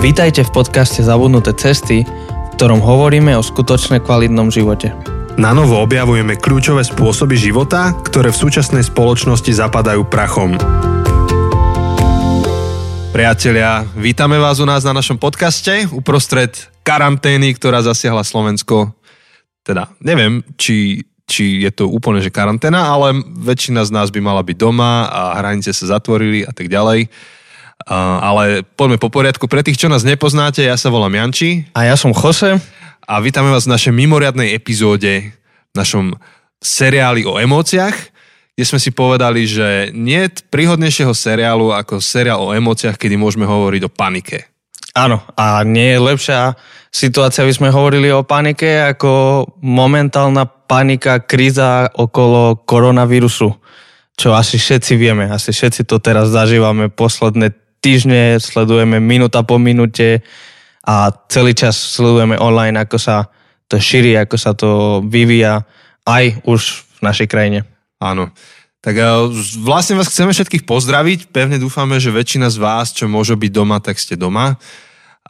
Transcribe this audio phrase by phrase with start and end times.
[0.00, 4.96] Vítajte v podcaste Zabudnuté cesty, v ktorom hovoríme o skutočne kvalitnom živote.
[5.36, 10.56] Na novo objavujeme kľúčové spôsoby života, ktoré v súčasnej spoločnosti zapadajú prachom.
[13.12, 18.96] Priatelia, vítame vás u nás na našom podcaste uprostred karantény, ktorá zasiahla Slovensko.
[19.60, 24.40] Teda neviem, či, či je to úplne že karanténa, ale väčšina z nás by mala
[24.40, 27.12] byť doma a hranice sa zatvorili a tak ďalej.
[27.88, 29.48] Ale poďme po poriadku.
[29.48, 31.64] Pre tých, čo nás nepoznáte, ja sa volám Janči.
[31.72, 32.60] A ja som Jose.
[33.10, 35.34] A vítame vás v našej mimoriadnej epizóde,
[35.72, 36.14] v našom
[36.60, 37.96] seriáli o emóciách,
[38.54, 43.48] kde sme si povedali, že nie je príhodnejšieho seriálu ako seriál o emóciách, kedy môžeme
[43.48, 44.46] hovoriť o panike.
[44.92, 46.58] Áno, a nie je lepšia
[46.92, 53.48] situácia, aby sme hovorili o panike, ako momentálna panika, kríza okolo koronavírusu,
[54.18, 60.20] čo asi všetci vieme, asi všetci to teraz zažívame posledné týždne, sledujeme minúta po minúte
[60.84, 63.28] a celý čas sledujeme online, ako sa
[63.68, 65.64] to šíri, ako sa to vyvíja
[66.04, 67.58] aj už v našej krajine.
[68.00, 68.32] Áno.
[68.80, 69.08] Tak eh,
[69.60, 71.32] vlastne vás chceme všetkých pozdraviť.
[71.32, 74.56] Pevne dúfame, že väčšina z vás, čo môže byť doma, tak ste doma.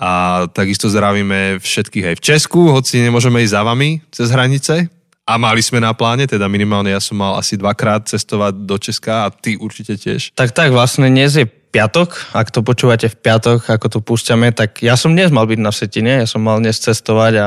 [0.00, 4.99] A takisto zdravíme všetkých aj v Česku, hoci nemôžeme ísť za vami cez hranice.
[5.30, 9.30] A mali sme na pláne, teda minimálne ja som mal asi dvakrát cestovať do Česka
[9.30, 10.34] a ty určite tiež.
[10.34, 14.82] Tak tak, vlastne dnes je piatok, ak to počúvate v piatok, ako to púšťame, tak
[14.82, 17.46] ja som dnes mal byť na Vsetine, ja som mal dnes cestovať a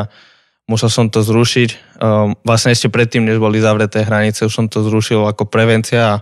[0.64, 2.00] musel som to zrušiť.
[2.00, 6.22] Um, vlastne ešte predtým, než boli zavreté hranice, už som to zrušil ako prevencia a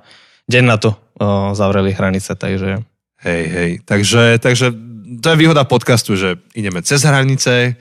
[0.50, 2.82] deň na to uh, zavreli hranice, takže...
[3.22, 4.74] Hej, hej, takže, takže
[5.22, 7.78] to je výhoda podcastu, že ideme cez hranice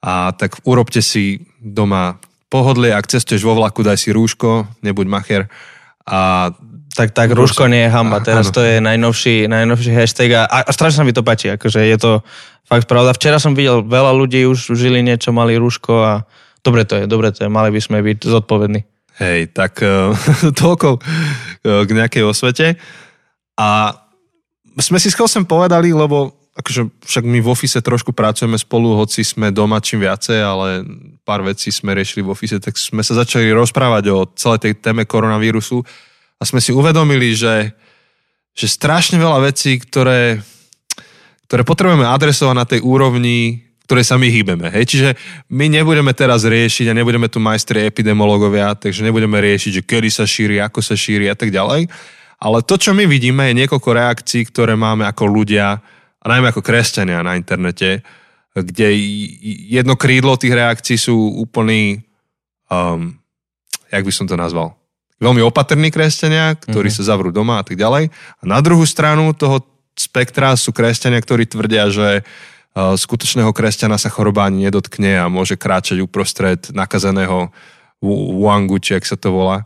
[0.00, 2.16] a tak urobte si doma
[2.52, 5.42] pohodlie, ak cestuješ vo vlaku, daj si rúško, nebuď macher
[6.04, 6.52] a
[6.92, 8.20] tak, tak, rúško nie je hamba.
[8.20, 12.12] Teraz to je najnovší, najnovší hashtag a, a strašne mi to páči, akože je to
[12.68, 13.16] fakt pravda.
[13.16, 16.12] Včera som videl veľa ľudí už žili niečo, mali rúško a
[16.60, 18.84] dobre to je, dobre to je, mali by sme byť zodpovední.
[19.24, 20.12] Hej, tak uh,
[20.60, 22.76] toľko uh, k nejakej osvete.
[23.56, 23.96] A
[24.76, 29.24] sme si s sem povedali, lebo akože však my v office trošku pracujeme spolu, hoci
[29.24, 30.68] sme doma čím viacej, ale
[31.24, 35.08] pár vecí sme riešili v office, tak sme sa začali rozprávať o celej tej téme
[35.08, 35.80] koronavírusu
[36.36, 37.72] a sme si uvedomili, že,
[38.52, 40.44] že strašne veľa vecí, ktoré,
[41.48, 44.68] ktoré potrebujeme adresovať na tej úrovni, ktorej sa my hýbeme.
[44.76, 44.84] Hej?
[44.92, 45.10] Čiže
[45.48, 50.28] my nebudeme teraz riešiť a nebudeme tu majstri epidemiológovia, takže nebudeme riešiť, že kedy sa
[50.28, 51.88] šíri, ako sa šíri a tak ďalej.
[52.42, 55.78] Ale to, čo my vidíme, je niekoľko reakcií, ktoré máme ako ľudia,
[56.22, 58.06] a najmä ako kresťania na internete,
[58.54, 58.88] kde
[59.72, 62.04] jedno krídlo tých reakcií sú úplný,
[62.70, 63.18] um,
[63.90, 64.78] jak by som to nazval,
[65.18, 67.06] veľmi opatrní kresťania, ktorí mm-hmm.
[67.06, 68.12] sa zavrú doma a tak ďalej.
[68.12, 69.64] A na druhú stranu toho
[69.98, 75.58] spektra sú kresťania, ktorí tvrdia, že uh, skutočného kresťana sa choroba ani nedotkne a môže
[75.58, 77.50] kráčať uprostred nakazeného
[78.42, 79.62] Wangu, či ak sa to volá.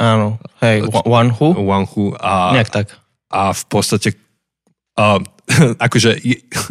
[0.00, 1.56] Áno, hej, Wanhu?
[1.56, 2.16] Wanhu.
[2.16, 2.86] A, Nejak tak.
[3.28, 4.16] A v podstate
[4.96, 5.20] uh,
[5.86, 6.10] akože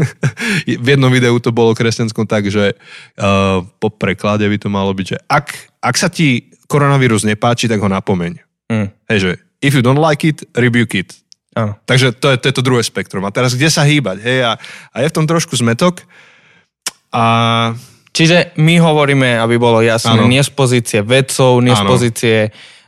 [0.84, 5.06] v jednom videu to bolo kresťanskom tak, že uh, po preklade by to malo byť,
[5.16, 5.48] že ak,
[5.80, 8.42] ak sa ti koronavírus nepáči, tak ho napomeň.
[8.72, 8.88] Mm.
[9.10, 9.32] Hej, že
[9.62, 11.14] if you don't like it, rebuke it.
[11.56, 11.80] Áno.
[11.88, 13.24] Takže to je, to je to druhé spektrum.
[13.24, 14.20] A teraz kde sa hýbať?
[14.20, 14.52] Hej, a,
[14.92, 16.04] a je v tom trošku zmetok.
[17.16, 17.72] A...
[18.16, 22.38] Čiže my hovoríme, aby bolo jasné, nie z pozície vedcov, nie z pozície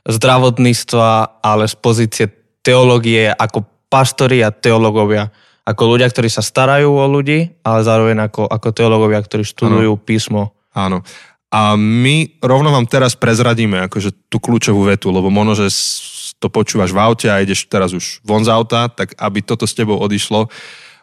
[0.07, 2.25] zdravotníctva, ale z pozície
[2.63, 5.27] teológie ako pastori a teológovia.
[5.67, 10.01] Ako ľudia, ktorí sa starajú o ľudí, ale zároveň ako, ako teológovia, ktorí študujú Áno.
[10.01, 10.41] písmo.
[10.71, 11.03] Áno.
[11.51, 15.71] A my rovno vám teraz prezradíme akože tú kľúčovú vetu, lebo možno, že
[16.39, 19.75] to počúvaš v aute a ideš teraz už von z auta, tak aby toto s
[19.75, 20.51] tebou odišlo.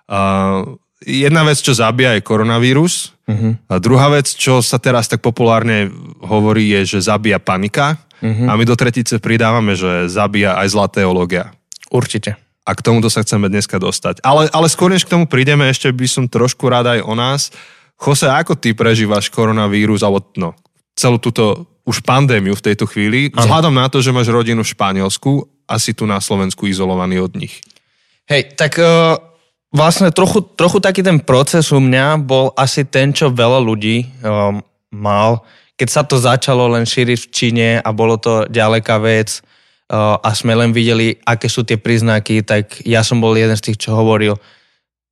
[0.04, 3.16] Uh, jedna vec, čo zabíja, je koronavírus.
[3.24, 3.56] Uh-huh.
[3.72, 5.88] A druhá vec, čo sa teraz tak populárne
[6.20, 7.96] hovorí, je, že zabíja panika.
[8.20, 8.46] Uh-huh.
[8.48, 11.56] A my do tretice pridávame, že zabíja aj zlá teológia.
[11.88, 12.43] Určite.
[12.64, 14.24] A k tomuto sa chceme dneska dostať.
[14.24, 17.52] Ale, ale skôr než k tomu prídeme, ešte by som trošku rád aj o nás.
[18.00, 20.56] Jose, ako ty prežívaš koronavírus, alebo no,
[20.96, 23.44] celú túto už pandémiu v tejto chvíli, ano.
[23.44, 27.36] vzhľadom na to, že máš rodinu v Španielsku a si tu na Slovensku izolovaný od
[27.36, 27.60] nich?
[28.24, 29.20] Hej, tak uh,
[29.68, 34.64] vlastne trochu, trochu taký ten proces u mňa bol asi ten, čo veľa ľudí um,
[34.88, 35.44] mal.
[35.76, 39.44] Keď sa to začalo len šíriť v Číne a bolo to ďaleká vec
[39.92, 43.88] a sme len videli, aké sú tie príznaky, tak ja som bol jeden z tých,
[43.88, 44.36] čo hovoril,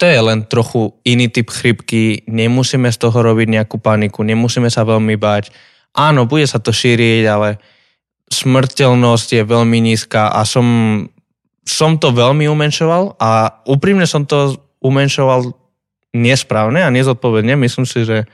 [0.00, 4.82] to je len trochu iný typ chrypky, nemusíme z toho robiť nejakú paniku, nemusíme sa
[4.82, 5.52] veľmi bať.
[5.94, 7.60] Áno, bude sa to šíriť, ale
[8.32, 10.66] smrteľnosť je veľmi nízka a som,
[11.62, 15.52] som to veľmi umenšoval a úprimne som to umenšoval
[16.16, 17.54] nesprávne a nezodpovedne.
[17.60, 18.24] Myslím si, že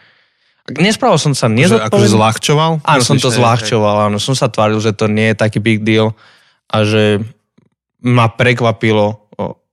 [0.69, 1.89] Nespravil som sa nezodpovedne.
[1.89, 2.73] Akože zľahčoval?
[2.85, 4.21] Áno, som to zľahčoval, áno.
[4.21, 6.13] Som sa tváril, že to nie je taký big deal
[6.69, 7.25] a že
[8.05, 9.29] ma prekvapilo,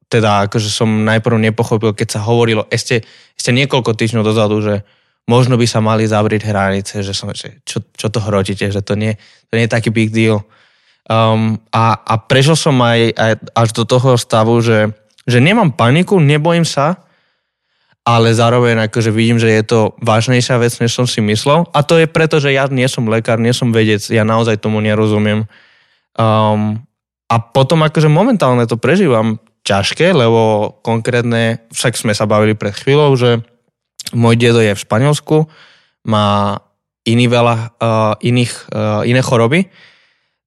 [0.08, 3.04] teda akože som najprv nepochopil, keď sa hovorilo ešte,
[3.36, 4.76] ešte niekoľko týždňov dozadu, že
[5.28, 8.94] možno by sa mali zavrieť hranice, že, som, že čo, čo to hrotíte, že to
[8.96, 9.18] nie,
[9.52, 10.46] to nie je taký big deal.
[11.06, 14.90] Um, a, a prežil som aj, aj až do toho stavu, že,
[15.26, 17.05] že nemám paniku, nebojím sa,
[18.06, 21.66] ale zároveň akože vidím, že je to vážnejšia vec, než som si myslel.
[21.74, 24.78] A to je preto, že ja nie som lekár, nie som vedec, ja naozaj tomu
[24.78, 25.50] nerozumiem.
[26.14, 26.86] Um,
[27.26, 33.18] a potom akože momentálne to prežívam ťažké, lebo konkrétne, však sme sa bavili pred chvíľou,
[33.18, 33.42] že
[34.14, 35.50] môj dedo je v Španielsku,
[36.06, 36.62] má
[37.10, 39.66] iný veľa uh, iných, uh, iné choroby,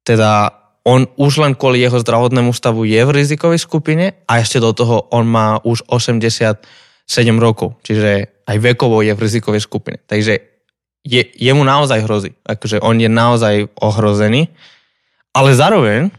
[0.07, 0.55] teda
[0.87, 5.11] on už len kvôli jeho zdravotnému stavu je v rizikovej skupine a ešte do toho
[5.11, 9.97] on má už 80 7 rokov, čiže aj vekovo je v rizikovej skupine.
[10.05, 10.45] Takže
[11.09, 12.37] je, jemu naozaj hrozí.
[12.45, 14.53] Akože on je naozaj ohrozený,
[15.33, 16.13] ale zároveň,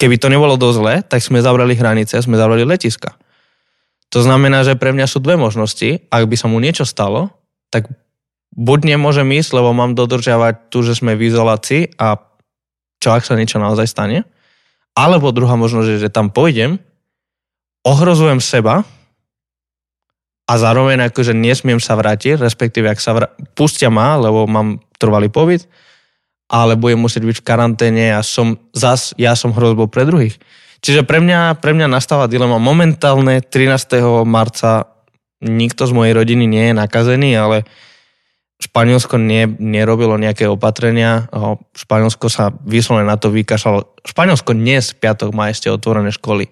[0.00, 3.12] keby to nebolo dosť zle, tak sme zavreli hranice a sme zavreli letiska.
[4.10, 6.02] To znamená, že pre mňa sú dve možnosti.
[6.10, 7.30] Ak by sa mu niečo stalo,
[7.70, 7.86] tak
[8.56, 12.18] buď nemôžem ísť, lebo mám dodržiavať tu, že sme v izolácii a
[12.98, 14.26] čo ak sa niečo naozaj stane.
[14.98, 16.82] Alebo druhá možnosť je, že tam pôjdem,
[17.86, 18.82] ohrozujem seba,
[20.50, 25.30] a zároveň akože nesmiem sa vrátiť, respektíve ak sa vr- pustia ma, lebo mám trvalý
[25.30, 25.70] pobyt,
[26.50, 30.34] ale budem musieť byť v karanténe a som zas, ja som hrozbou pre druhých.
[30.82, 32.58] Čiže pre mňa, pre mňa nastáva dilema.
[32.58, 34.02] Momentálne 13.
[34.26, 34.90] marca
[35.38, 37.62] nikto z mojej rodiny nie je nakazený, ale
[38.60, 41.30] Španielsko nie, nerobilo nejaké opatrenia.
[41.78, 44.02] Španielsko sa vyslovene na to vykašalo.
[44.02, 46.50] Španielsko dnes, piatok, má ešte otvorené školy.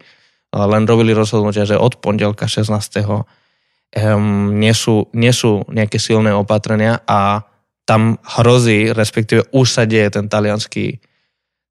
[0.55, 3.35] Len robili rozhodnutia, že od pondelka 16
[3.97, 7.47] um, nie, sú, nie sú nejaké silné opatrenia a
[7.89, 11.01] tam hrozí, respektíve už sa deje ten talianský,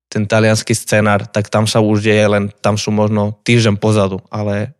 [0.09, 4.73] ten talianský scenár, tak tam sa už deje, len tam sú možno týždeň pozadu, ale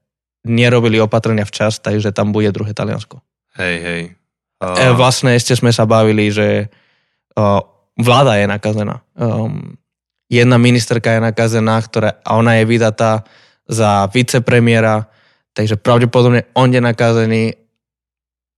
[0.48, 3.19] nerobili opatrenia včas, takže tam bude druhé Taliansko.
[3.60, 4.01] Hej, hej.
[4.63, 4.74] Uh...
[4.80, 6.72] E, vlastne ešte sme sa bavili, že
[7.36, 7.62] uh,
[8.00, 9.04] vláda je nakazená.
[9.13, 9.75] Um,
[10.31, 13.28] jedna ministerka je nakazená, ktorá, a ona je vydatá
[13.68, 15.12] za vicepremiera
[15.57, 17.57] Takže pravdepodobne on je nakazený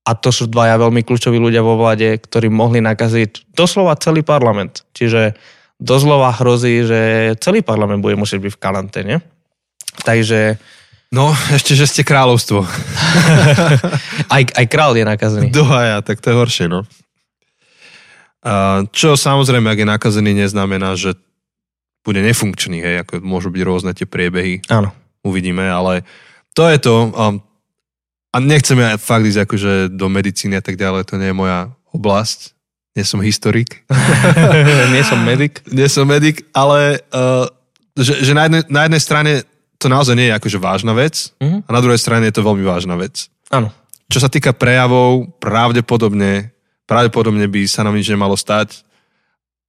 [0.03, 4.83] a to sú dvaja veľmi kľúčoví ľudia vo vlade, ktorí mohli nakaziť doslova celý parlament.
[4.91, 5.31] Čiže
[5.79, 6.99] doslova hrozí, že
[7.39, 9.15] celý parlament bude musieť byť v karanténe.
[10.03, 10.59] Takže...
[11.15, 12.67] No, ešte, že ste kráľovstvo.
[14.35, 15.47] aj, aj král je nakazený.
[15.55, 16.83] Dohaja, tak to je horšie, no.
[18.43, 21.15] A čo samozrejme, ak je nakazený, neznamená, že
[22.03, 24.63] bude nefunkčný, hej, ako môžu byť rôzne tie priebehy.
[24.71, 24.91] Áno.
[25.23, 26.07] Uvidíme, ale
[26.53, 26.95] to je to.
[27.13, 27.41] Um,
[28.29, 31.73] a nechcem ja fakt ísť akože do medicíny a tak ďalej, to nie je moja
[31.89, 32.53] oblasť.
[32.93, 33.85] Nie som historik.
[34.93, 35.61] nie som medic.
[35.69, 37.47] nie som medic, ale uh,
[37.97, 39.31] že, že na, jednej, na jednej strane
[39.79, 41.65] to naozaj nie je akože vážna vec mm-hmm.
[41.65, 43.31] a na druhej strane je to veľmi vážna vec.
[43.49, 43.71] Áno.
[44.09, 46.51] Čo sa týka prejavov, pravdepodobne,
[46.89, 48.83] pravdepodobne by sa nám nič nemalo stať.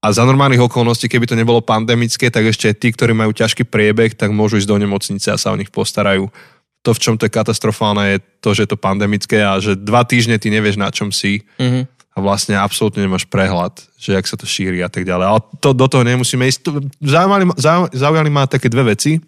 [0.01, 4.17] A za normálnych okolností, keby to nebolo pandemické, tak ešte tí, ktorí majú ťažký priebeh,
[4.17, 6.33] tak môžu ísť do nemocnice a sa o nich postarajú
[6.81, 10.05] to, v čom to je katastrofálne, je to, že je to pandemické a že dva
[10.05, 11.83] týždne ty nevieš, na čom si mm-hmm.
[11.87, 15.27] a vlastne absolútne nemáš prehľad, že jak sa to šíri a tak ďalej.
[15.29, 16.73] Ale to, do toho nemusíme ísť.
[17.05, 17.45] Zaujali,
[17.93, 19.21] zaujali ma také dve veci.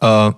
[0.00, 0.32] Uh,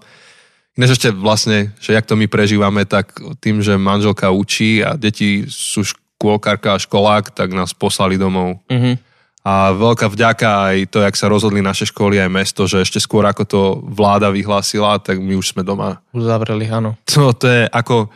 [0.77, 5.49] Ináč ešte vlastne, že jak to my prežívame, tak tým, že manželka učí a deti
[5.49, 8.61] sú škôlkarka a školák, tak nás poslali domov.
[8.69, 9.06] Mm-hmm
[9.47, 13.23] a veľká vďaka aj to, jak sa rozhodli naše školy aj mesto, že ešte skôr
[13.23, 16.03] ako to vláda vyhlásila, tak my už sme doma.
[16.11, 16.99] Už zavreli, áno.
[17.15, 18.11] To, to je ako,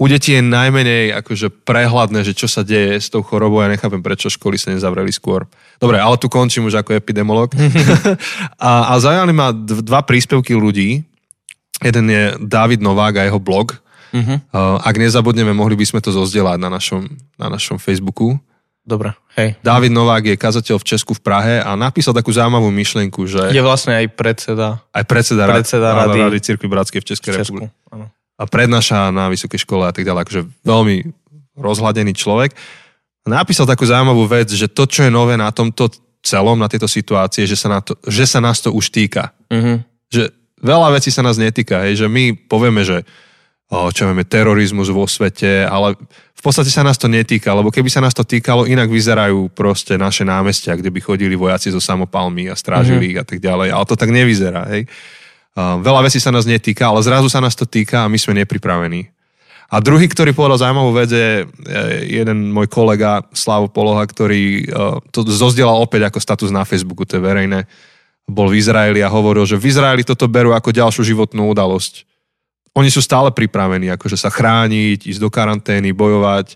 [0.00, 3.60] u detí je najmenej akože prehľadné, že čo sa deje s tou chorobou.
[3.60, 5.44] Ja nechápem, prečo školy sa nezavreli skôr.
[5.76, 7.52] Dobre, ale tu končím už ako epidemolog.
[8.56, 11.04] a, a zaujali ma dva príspevky ľudí.
[11.84, 13.76] Jeden je David Novák a jeho blog.
[14.16, 14.40] Uh-huh.
[14.80, 17.04] Ak nezabudneme, mohli by sme to zozdielať na našom,
[17.36, 18.40] na našom Facebooku.
[18.90, 19.54] Dobre, hej.
[19.62, 23.54] Dávid Novák je kazateľ v Česku v Prahe a napísal takú zaujímavú myšlienku, že...
[23.54, 24.82] Je vlastne aj predseda.
[24.90, 27.70] Aj predseda, predseda rady, rady Cirkvi Bratskej v Českej republike.
[28.34, 30.26] A prednáša na vysokej škole a tak ďalej.
[30.26, 30.96] Akože veľmi
[31.54, 32.50] rozhľadený človek.
[33.30, 35.92] Napísal takú zaujímavú vec, že to, čo je nové na tomto
[36.24, 39.30] celom, na tejto situácii, že sa, na to, že sa nás to už týka.
[39.52, 39.76] Mm-hmm.
[40.10, 40.22] Že
[40.66, 41.86] veľa vecí sa nás netýka.
[41.86, 43.06] Hej, že my povieme, že
[43.70, 45.94] čo máme, terorizmus vo svete, ale
[46.34, 49.94] v podstate sa nás to netýka, lebo keby sa nás to týkalo, inak vyzerajú proste
[49.94, 53.22] naše námestia, kde by chodili vojaci so samopalmi a strážili mm-hmm.
[53.22, 54.90] a tak ďalej, ale to tak nevyzerá, hej.
[55.54, 59.10] Veľa vecí sa nás netýka, ale zrazu sa nás to týka a my sme nepripravení.
[59.70, 61.46] A druhý, ktorý povedal zaujímavú vec, je
[62.10, 64.66] jeden môj kolega Slavo Poloha, ktorý
[65.14, 67.70] to zozdielal opäť ako status na Facebooku, to je verejné.
[68.26, 72.09] Bol v Izraeli a hovoril, že v Izraeli toto berú ako ďalšiu životnú udalosť.
[72.78, 76.54] Oni sú stále pripravení, akože sa chrániť, ísť do karantény, bojovať.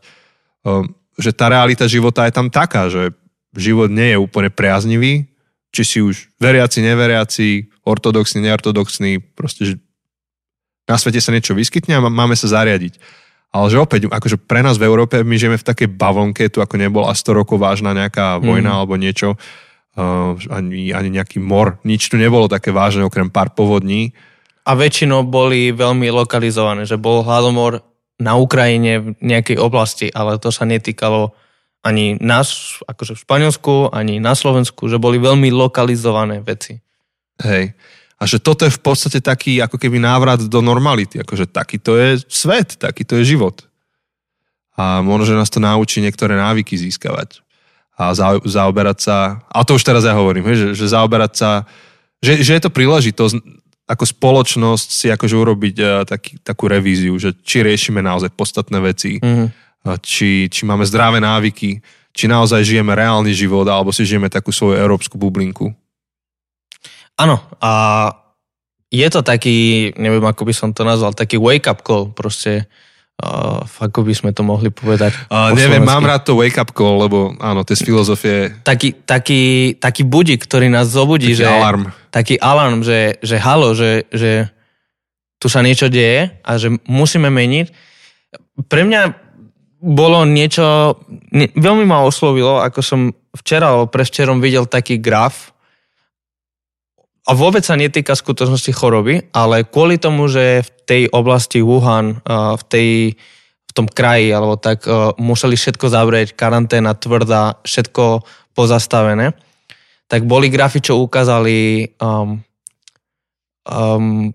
[1.18, 3.10] Že tá realita života je tam taká, že
[3.54, 5.26] život nie je úplne priaznivý,
[5.74, 9.74] či si už veriaci, neveriaci, ortodoxný, neortodoxný, proste, že
[10.86, 13.00] na svete sa niečo vyskytne a máme sa zariadiť.
[13.54, 16.74] Ale že opäť, akože pre nás v Európe, my žijeme v takej bavlnke, tu ako
[16.74, 18.78] nebola 100 rokov vážna nejaká vojna mm.
[18.82, 24.10] alebo niečo, uh, ani, ani nejaký mor, nič tu nebolo také vážne, okrem pár povodní.
[24.64, 27.84] A väčšinou boli veľmi lokalizované, že bol hladomor
[28.16, 31.36] na Ukrajine v nejakej oblasti, ale to sa netýkalo
[31.84, 36.80] ani nás, akože v Španielsku, ani na Slovensku, že boli veľmi lokalizované veci.
[37.44, 37.76] Hej.
[38.16, 41.20] A že toto je v podstate taký ako keby návrat do normality.
[41.20, 43.68] Akože taký to je svet, taký to je život.
[44.80, 47.44] A možno, že nás to naučí niektoré návyky získavať.
[48.00, 51.50] A za, zaoberať sa, a to už teraz ja hovorím, že, že zaoberať sa,
[52.24, 53.34] že, že je to príležitosť
[53.84, 59.20] ako spoločnosť si akože urobiť uh, taký, takú revíziu, že či riešime naozaj podstatné veci,
[59.20, 59.48] mm-hmm.
[59.84, 64.54] uh, či, či máme zdravé návyky, či naozaj žijeme reálny život, alebo si žijeme takú
[64.54, 65.74] svoju európsku bublinku.
[67.14, 67.72] Áno, a
[68.88, 72.70] je to taký, neviem ako by som to nazval, taký wake-up call, proste
[73.22, 75.14] uh, ako by sme to mohli povedať.
[75.30, 75.90] Uh, neviem, slovensky.
[75.94, 78.36] mám rád to wake-up call, lebo áno, to je z filozofie.
[78.66, 79.42] Taký, taký,
[79.78, 81.30] taký budík, ktorý nás zobudí.
[81.32, 81.82] Taký že, alarm.
[82.10, 84.50] Taký alarm, že, že halo, že, že
[85.38, 87.66] tu sa niečo deje a že musíme meniť.
[88.66, 89.02] Pre mňa
[89.84, 90.96] bolo niečo,
[91.30, 93.00] ne, veľmi ma oslovilo, ako som
[93.36, 95.53] včera alebo prevčerom videl taký graf,
[97.24, 102.62] a vôbec sa netýka skutočnosti choroby, ale kvôli tomu, že v tej oblasti Wuhan, v,
[102.68, 102.90] tej,
[103.64, 104.84] v tom kraji, alebo tak
[105.16, 109.32] museli všetko zavrieť, karanténa tvrdá, všetko pozastavené,
[110.04, 112.44] tak boli grafy, čo ukázali um,
[113.66, 114.30] um,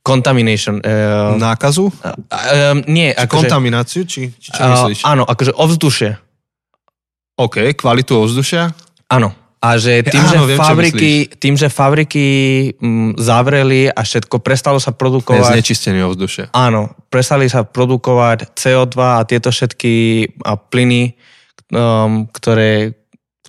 [0.00, 0.80] contamination.
[0.80, 1.92] Uh, Nákazu?
[1.92, 2.16] Uh,
[2.72, 3.12] um, nie.
[3.12, 4.02] Či akože, kontamináciu?
[4.08, 5.04] Či, či čo myslíš?
[5.04, 6.10] Uh, áno, akože ovzdušie.
[7.36, 8.72] OK, kvalitu ovzdušia?
[9.12, 9.32] Áno.
[9.60, 12.26] A že tým, Áno, že, viem, fabriky, tým že fabriky
[12.80, 15.52] m, mm, zavreli a všetko prestalo sa produkovať...
[15.52, 16.48] Znečistený ovzdušie.
[16.56, 19.92] Áno, prestali sa produkovať CO2 a tieto všetky
[20.48, 21.12] a plyny,
[21.76, 22.96] um, ktoré,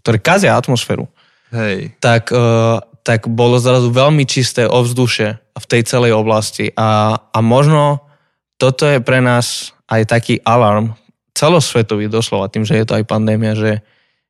[0.03, 1.07] ktoré kazia atmosféru.
[1.55, 1.95] Hej.
[2.03, 6.75] Tak, uh, tak bolo zrazu veľmi čisté ovzdušie v tej celej oblasti.
[6.75, 8.03] A, a možno
[8.59, 10.91] toto je pre nás aj taký alarm
[11.31, 13.79] celosvetový doslova, tým, že je to aj pandémia, že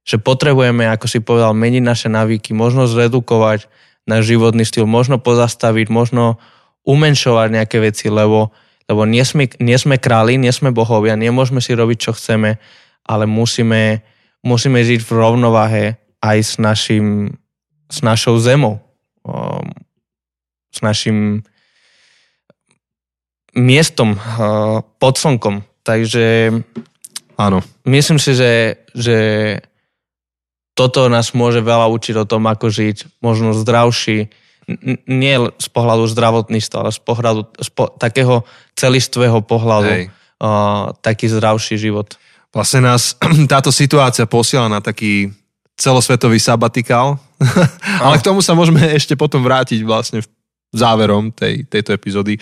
[0.01, 3.69] že potrebujeme, ako si povedal, meniť naše návyky, možno zredukovať
[4.09, 6.41] náš životný štýl, možno pozastaviť, možno
[6.81, 8.49] umenšovať nejaké veci, lebo,
[8.89, 12.57] lebo nie, sme, nie sme králi, nie sme bohovia, nemôžeme si robiť, čo chceme,
[13.05, 14.01] ale musíme,
[14.41, 15.83] musíme žiť v rovnováhe
[16.21, 17.37] aj s, našim,
[17.85, 18.81] s našou zemou,
[19.21, 19.69] um,
[20.73, 21.45] s našim
[23.53, 25.61] miestom uh, pod slnkom.
[25.81, 26.49] Takže
[27.37, 27.61] Áno.
[27.85, 29.17] myslím si, že, že
[30.73, 34.31] toto nás môže veľa učiť o tom, ako žiť možno zdravší,
[35.09, 38.47] nie z pohľadu zdravotníctva, ale z pohľadu z po, takého
[38.77, 42.15] celistvého pohľadu uh, taký zdravší život.
[42.55, 43.19] Vlastne nás
[43.51, 45.33] táto situácia posiela na taký
[45.75, 47.19] celosvetový sabatikál,
[48.05, 50.27] ale k tomu sa môžeme ešte potom vrátiť vlastne v
[50.71, 52.39] záverom tej, tejto epizódy,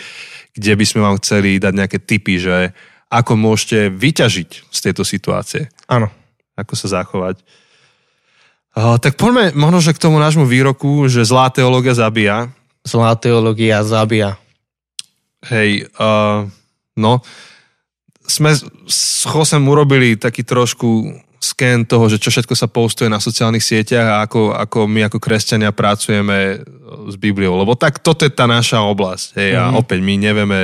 [0.53, 2.75] kde by sme vám chceli dať nejaké tipy, že
[3.09, 5.65] ako môžete vyťažiť z tejto situácie.
[5.89, 6.13] Áno.
[6.53, 7.41] Ako sa zachovať.
[8.77, 12.53] Tak poďme možno, že k tomu nášmu výroku, že zlá teológia zabíja.
[12.85, 14.37] Zlá teológia zabíja.
[15.49, 16.45] Hej, uh,
[16.99, 17.23] no,
[18.29, 18.53] sme
[18.85, 24.05] s Chosem urobili taký trošku sken toho, že čo všetko sa postuje na sociálnych sieťach
[24.05, 26.59] a ako, ako my ako kresťania pracujeme
[27.07, 27.55] s Bibliou.
[27.55, 29.39] Lebo tak toto je tá naša oblasť.
[29.39, 29.65] Hej, mm-hmm.
[29.65, 29.75] A mhm.
[29.79, 30.59] opäť my nevieme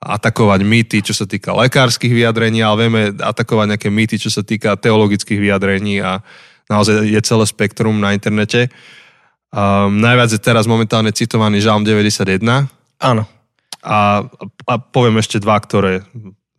[0.00, 4.72] atakovať mýty, čo sa týka lekárskych vyjadrení, ale vieme atakovať nejaké mýty, čo sa týka
[4.80, 6.24] teologických vyjadrení a
[6.70, 8.70] naozaj je celé spektrum na internete.
[9.50, 12.38] Um, najviac je teraz momentálne citovaný Žalm 91.
[13.02, 13.26] Áno.
[13.82, 14.22] A,
[14.70, 16.06] a poviem ešte dva, ktoré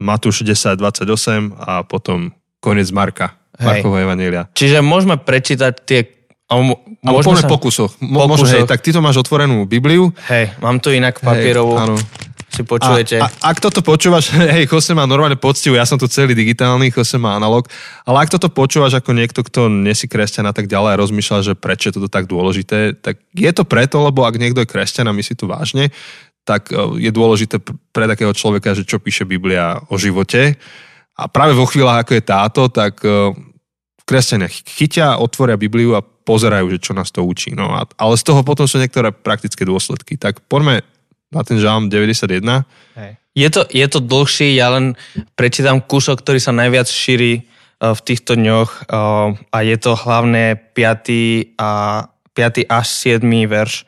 [0.02, 3.66] Matúš 10, 28 a potom koniec Marka, Hej.
[3.66, 4.52] Markovho Evanília.
[4.52, 6.00] Čiže môžeme prečítať tie
[6.52, 7.50] Alebo poďme sa...
[7.50, 7.96] pokusoch.
[8.02, 8.52] pokusoch.
[8.52, 10.12] hej, tak ty to máš otvorenú Bibliu.
[10.28, 11.80] Hej, mám tu inak papierovú.
[11.80, 11.96] Hej, áno
[12.52, 13.24] si počujete.
[13.24, 16.92] A, a, ak toto počúvaš, hej, Jose má normálne poctivú, ja som tu celý digitálny,
[16.92, 17.66] Jose má analog,
[18.04, 21.54] ale ak toto počúvaš ako niekto, kto nesi kresťan a tak ďalej a rozmýšľa, že
[21.56, 25.16] prečo je toto tak dôležité, tak je to preto, lebo ak niekto je kresťan a
[25.16, 25.90] myslí to vážne,
[26.44, 27.64] tak e, je dôležité
[27.96, 30.60] pre takého človeka, že čo píše Biblia o živote.
[31.16, 33.32] A práve vo chvíľach, ako je táto, tak e,
[34.04, 37.54] kresťania chytia, otvoria Bibliu a pozerajú, že čo nás to učí.
[37.56, 40.18] No a, ale z toho potom sú niektoré praktické dôsledky.
[40.18, 40.86] Tak poďme
[41.32, 42.68] na ten žalm 91.
[43.00, 43.12] Hej.
[43.32, 45.00] Je to, je to dlhší, ja len
[45.40, 47.48] prečítam kúsok, ktorý sa najviac šíri
[47.82, 48.92] v týchto dňoch
[49.50, 51.56] a je to hlavne 5.
[51.56, 51.72] a
[52.36, 52.68] 5.
[52.68, 53.24] až 7.
[53.48, 53.88] verš,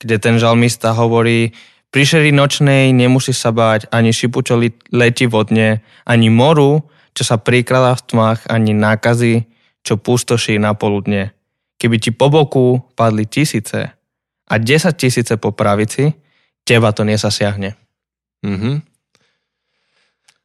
[0.00, 1.52] kde ten žalmista hovorí
[1.88, 4.60] Prišeri nočnej nemusíš sa báť ani šipu, čo
[4.92, 6.84] letí vodne, ani moru,
[7.16, 9.48] čo sa prikladá v tmách, ani nákazy,
[9.80, 11.32] čo pustoší na poludne.
[11.80, 13.97] Keby ti po boku padli tisíce
[14.48, 16.16] a 10 tisíce po pravici,
[16.64, 17.76] teba to nesasiahne.
[18.44, 18.76] Mm-hmm.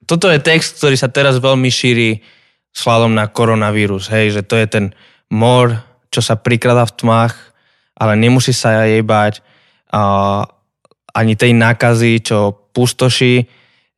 [0.03, 2.19] Toto je text, ktorý sa teraz veľmi šíri
[2.75, 4.11] sladom na koronavírus.
[4.11, 4.85] Hej, že to je ten
[5.31, 5.79] mor,
[6.11, 7.33] čo sa prikladá v tmách,
[7.95, 9.39] ale nemusí sa jej báť
[9.93, 10.43] a,
[11.15, 13.47] ani tej nákazy, čo pustoší,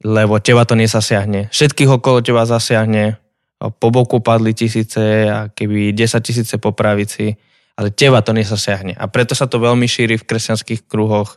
[0.05, 1.49] lebo teba to nesasiahne.
[1.49, 3.17] Všetkých okolo teba zasiahne,
[3.55, 7.39] po boku padli tisíce a keby 10 tisíce po pravici,
[7.75, 8.95] ale teba to nesasiahne.
[8.95, 11.35] A preto sa to veľmi šíri v kresťanských kruhoch.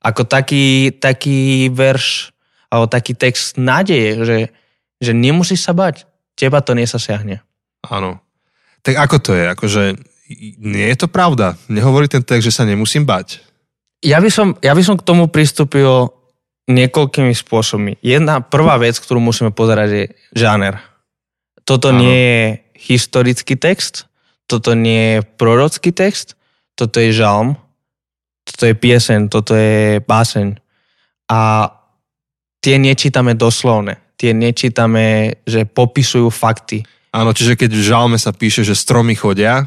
[0.00, 2.32] Ako taký, taký verš,
[2.72, 4.38] alebo taký text nádeje, že,
[5.00, 7.44] že nemusíš sa bať, teba to nesasiahne.
[7.88, 8.20] Áno.
[8.84, 9.44] Tak ako to je?
[9.48, 9.82] Akože
[10.60, 11.56] nie je to pravda.
[11.68, 13.40] Nehovorí ten text, že sa nemusím bať.
[14.04, 16.12] Ja by som, ja by som k tomu pristúpil
[16.68, 18.00] niekoľkými spôsobmi.
[18.00, 20.80] Jedna prvá vec, ktorú musíme pozerať, je žáner.
[21.64, 22.04] Toto ano.
[22.04, 22.44] nie je
[22.92, 24.08] historický text,
[24.46, 26.36] toto nie je prorocký text,
[26.74, 27.56] toto je žalm,
[28.44, 30.60] toto je piesen, toto je báseň.
[31.32, 31.72] A
[32.60, 34.00] tie nečítame doslovne.
[34.14, 36.84] Tie nečítame, že popisujú fakty.
[37.10, 39.66] Áno, čiže keď v žalme sa píše, že stromy chodia,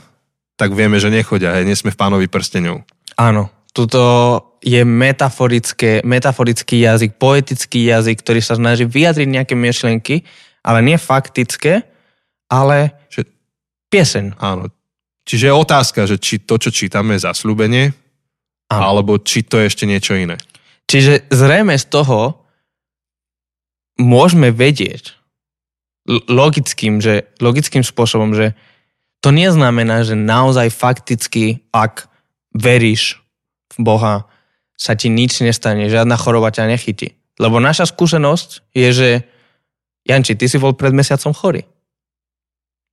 [0.56, 2.82] tak vieme, že nechodia, hej, nie sme v pánovi prsteňov.
[3.18, 10.26] Áno, Tuto je metaforické, metaforický jazyk, poetický jazyk, ktorý sa snaží vyjadriť nejaké myšlienky,
[10.66, 11.86] ale nie faktické,
[12.50, 13.30] ale že,
[13.88, 14.36] piesen.
[14.40, 14.72] Áno.
[15.28, 17.92] Čiže je otázka, že či to, čo čítame, je zasľúbenie,
[18.72, 18.84] áno.
[18.84, 20.40] alebo či to je ešte niečo iné.
[20.88, 22.48] Čiže zrejme z toho
[24.00, 25.18] môžeme vedieť
[26.32, 28.56] logickým, že, logickým spôsobom, že
[29.20, 32.08] to neznamená, že naozaj fakticky, ak
[32.56, 33.20] veríš
[33.76, 34.24] Boha
[34.80, 37.18] sa ti nič nestane, žiadna choroba ťa nechytí.
[37.36, 39.10] Lebo naša skúsenosť je, že
[40.08, 41.68] Janči, ty si bol pred mesiacom chorý.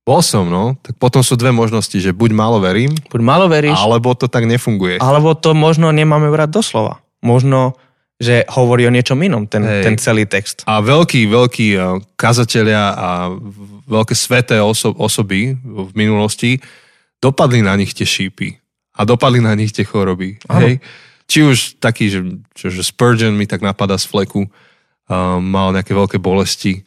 [0.05, 0.77] Bol som, no.
[0.85, 4.45] Tak potom sú dve možnosti, že buď málo verím, buď málo veríš, alebo to tak
[4.45, 5.01] nefunguje.
[5.01, 7.01] Alebo to možno nemáme brať doslova.
[7.25, 7.73] Možno,
[8.21, 10.61] že hovorí o niečom inom, ten, ten celý text.
[10.69, 11.81] A veľký, veľký eh,
[12.13, 13.33] kazatelia a
[13.89, 16.61] veľké sveté oso- osoby v minulosti
[17.17, 18.61] dopadli na nich tie šípy
[18.93, 20.37] a dopadli na nich tie choroby.
[20.45, 20.85] Hej?
[21.25, 22.21] Či už taký, že,
[22.53, 26.85] že Spurgeon mi tak napadá z fleku, um, mal nejaké veľké bolesti,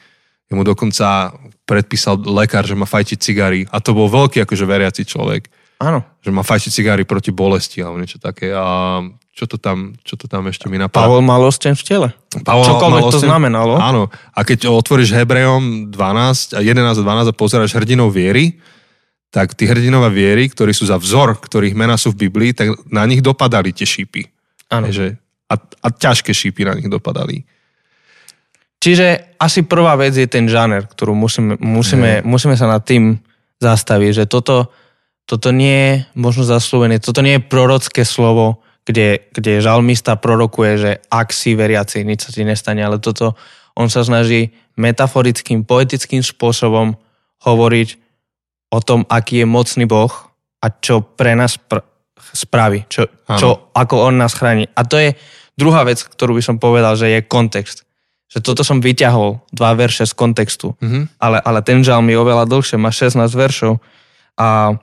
[0.56, 1.36] mu dokonca
[1.68, 5.52] predpísal lekár, že má fajčiť cigary a to bol veľký akože veriaci človek.
[5.78, 6.02] Áno.
[6.24, 8.50] Že má fajčiť cigary proti bolesti alebo niečo také.
[8.50, 8.98] A
[9.30, 11.06] čo to tam, čo to tam ešte mi napadá?
[11.06, 12.08] Pavol mal osten v tele.
[12.42, 13.74] Pavol Čokoľvek mal to znamenalo.
[13.78, 14.02] Áno.
[14.34, 18.58] A keď otvoríš Hebrejom 12, 11 a 12 a pozeráš hrdinou viery,
[19.30, 23.04] tak tí hrdinové viery, ktorí sú za vzor, ktorých mená sú v Biblii, tak na
[23.06, 24.26] nich dopadali tie šípy.
[24.72, 24.88] Áno.
[25.48, 27.46] A, a ťažké šípy na nich dopadali.
[28.78, 33.18] Čiže asi prvá vec je ten žáner, ktorú musíme, musíme, musíme sa nad tým
[33.58, 34.70] zastaviť, že toto,
[35.26, 40.92] toto nie je možno zaslúbené, toto nie je prorocké slovo, kde, kde žalmista prorokuje, že
[41.10, 43.34] ak si veriaci, nič sa ti nestane, ale toto
[43.74, 46.94] on sa snaží metaforickým, poetickým spôsobom
[47.42, 47.88] hovoriť
[48.70, 50.10] o tom, aký je mocný Boh
[50.62, 51.84] a čo pre nás pr-
[52.18, 54.70] spraví, čo, čo, ako on nás chráni.
[54.74, 55.14] A to je
[55.54, 57.87] druhá vec, ktorú by som povedal, že je kontext.
[58.28, 61.16] Že toto som vyťahol, dva verše z kontextu, mm-hmm.
[61.16, 63.80] ale, ale ten žalm je oveľa dlhšie, má 16 veršov
[64.36, 64.76] a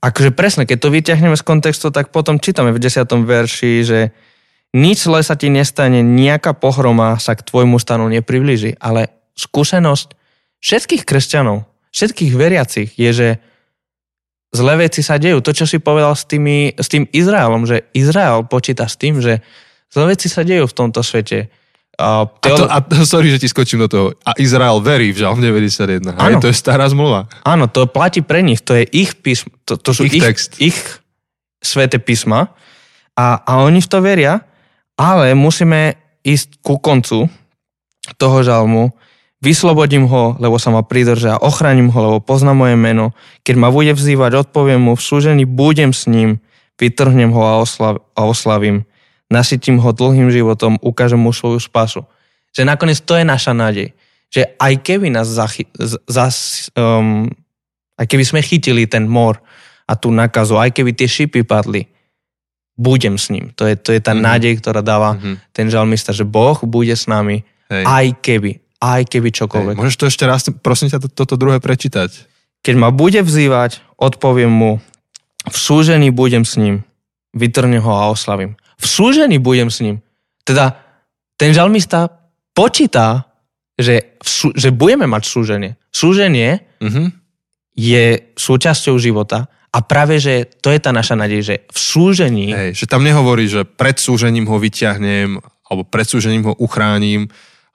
[0.00, 3.04] akože presne, keď to vyťahneme z kontextu, tak potom čítame v 10.
[3.04, 4.00] verši, že
[4.76, 10.14] nič zle sa ti nestane, nejaká pohroma sa k tvojmu stanu nepriblíži, ale skúsenosť
[10.62, 13.28] všetkých kresťanov, všetkých veriacich je, že
[14.54, 15.42] zlé veci sa dejú.
[15.42, 19.42] To, čo si povedal s, tými, s tým Izraelom, že Izrael počíta s tým, že
[19.90, 21.50] zlé veci sa dejú v tomto svete.
[22.00, 22.64] A, teolo...
[22.66, 24.06] a, to, a sorry, že ti skočím do toho.
[24.24, 26.16] A Izrael verí v Žalm 91.
[26.16, 26.40] Áno.
[26.40, 27.28] to je stará zmluva.
[27.44, 28.64] Áno, to platí pre nich.
[28.64, 29.52] To je ich písmo.
[29.68, 30.56] To, to sú ich, ich, text.
[30.56, 30.78] ich
[31.60, 32.56] sveté písma.
[33.12, 34.40] A, a oni v to veria,
[34.96, 37.28] ale musíme ísť ku koncu
[38.16, 38.96] toho žalmu
[39.40, 43.16] Vyslobodím ho, lebo sa ma pridržia, ochránim ho, lebo pozná moje meno.
[43.40, 46.44] Keď ma bude vzývať, odpoviem mu, v súžení budem s ním,
[46.76, 48.84] vytrhnem ho a, oslav, a oslavím.
[49.30, 52.02] Nasytím ho dlhým životom, ukážem mu svoju spasu.
[52.50, 53.94] Že nakoniec to je naša nádej.
[54.30, 55.70] Že aj keby nás zachy,
[56.10, 57.30] zas, um,
[57.94, 59.38] aj keby sme chytili ten mor
[59.86, 61.86] a tú nakazu, aj keby tie šipy padli,
[62.74, 63.54] budem s ním.
[63.54, 64.26] To je, to je tá mm-hmm.
[64.26, 65.54] nádej, ktorá dáva mm-hmm.
[65.54, 67.84] ten žalmista, že Boh bude s nami, Hej.
[67.86, 69.74] aj keby, aj keby čokoľvek.
[69.76, 69.80] Hej.
[69.80, 72.10] Môžeš to ešte raz, prosím ťa, to, toto druhé prečítať.
[72.64, 74.80] Keď ma bude vzývať, odpoviem mu,
[75.44, 76.84] v súžení budem s ním,
[77.36, 78.56] vytrne ho a oslavím.
[78.80, 80.00] V súžení budem s ním.
[80.42, 80.80] Teda
[81.36, 82.08] ten žalmista
[82.56, 83.28] počítá,
[83.76, 85.70] že, sú, že budeme mať súženie.
[85.92, 87.06] Súženie mm-hmm.
[87.76, 88.04] je
[88.36, 92.46] súčasťou života a práve, že to je tá naša nádej, že v súžení...
[92.50, 95.38] Hej, že tam nehovorí, že pred súžením ho vyťahnem
[95.70, 97.30] alebo pred súžením ho uchránim,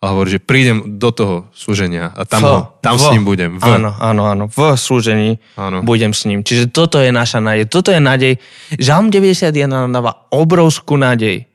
[0.06, 3.26] ale hovorí, že prídem do toho súženia a tam, v, ho, tam v, s ním
[3.26, 3.58] budem.
[3.58, 3.66] V.
[3.66, 4.44] Áno, áno, áno.
[4.46, 5.82] V súžení áno.
[5.82, 6.46] budem s ním.
[6.46, 7.66] Čiže toto je naša nádej.
[7.66, 8.38] Toto je nádej.
[8.78, 11.50] Žalm 91 nám dáva obrovskú nádej.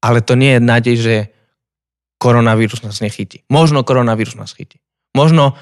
[0.00, 1.14] Ale to nie je nádej, že
[2.16, 3.44] koronavírus nás nechytí.
[3.52, 4.80] Možno koronavírus nás chytí.
[5.12, 5.60] Možno,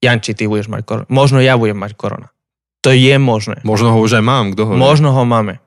[0.00, 1.06] Janči, ty budeš mať korona.
[1.12, 2.32] Možno ja budem mať korona.
[2.80, 3.60] To je možné.
[3.66, 5.60] Možno ho už aj mám, kto ho Možno ho máme.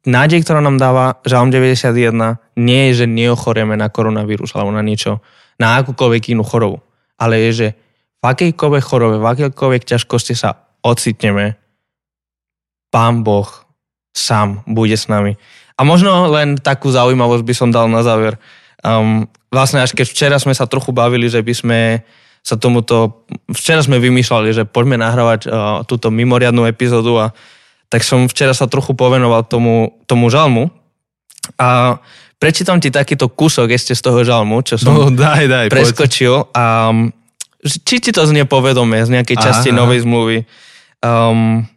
[0.00, 5.20] Nádej, ktorá nám dáva Žalm 91, nie je, že neochorieme na koronavírus alebo na niečo,
[5.60, 6.80] na akúkoľvek inú chorobu.
[7.20, 7.68] Ale je, že
[8.20, 11.60] v akejkoľvek chorobe, v akejkoľvek ťažkosti sa ocitneme,
[12.90, 13.46] Pán Boh
[14.10, 15.38] sám bude s nami.
[15.78, 18.36] A možno len takú zaujímavosť by som dal na záver.
[18.82, 21.80] Um, vlastne až keď včera sme sa trochu bavili, že by sme
[22.40, 23.24] sa tomuto...
[23.52, 25.52] Včera sme vymýšľali, že poďme nahrávať uh,
[25.84, 27.26] túto mimoriadnú epizódu a
[27.90, 30.70] tak som včera sa trochu povenoval tomu, tomu žalmu
[31.58, 31.98] a
[32.38, 36.54] prečítam ti takýto kúsok ešte z toho žalmu, čo som no, daj, daj, preskočil poď.
[36.54, 36.64] a
[37.60, 40.38] či ti to znie povedomé z nejakej časti aha, novej zmluvy.
[41.04, 41.68] Um,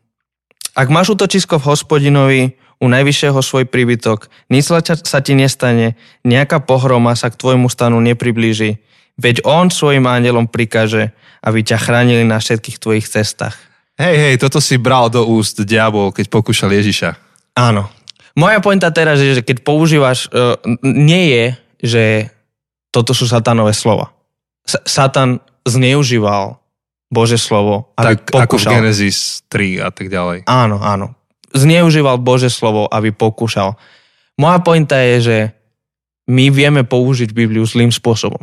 [0.78, 2.42] ak máš útočisko v hospodinovi,
[2.84, 4.68] u najvyššieho svoj príbytok, nič
[5.08, 5.96] sa ti nestane,
[6.28, 11.14] nejaká pohroma sa k tvojmu stanu nepriblíži, Veď on svojim ándelom prikáže,
[11.46, 13.54] aby ťa chránili na všetkých tvojich cestách.
[13.94, 17.14] Hej, hej, toto si bral do úst diabol, keď pokúšal Ježiša.
[17.54, 17.90] Áno.
[18.34, 21.46] Moja pointa teraz je, že keď používaš, uh, nie je,
[21.86, 22.04] že
[22.90, 24.10] toto sú satanové slova.
[24.66, 25.38] S- Satan
[25.70, 26.58] zneužíval
[27.14, 28.50] Bože slovo, aby tak pokúšal.
[28.50, 29.18] ako v Genesis
[29.54, 30.50] 3 a tak ďalej.
[30.50, 31.14] Áno, áno.
[31.54, 33.78] Zneužíval Bože slovo, aby pokúšal.
[34.42, 35.38] Moja pointa je, že
[36.26, 38.42] my vieme použiť Bibliu zlým spôsobom.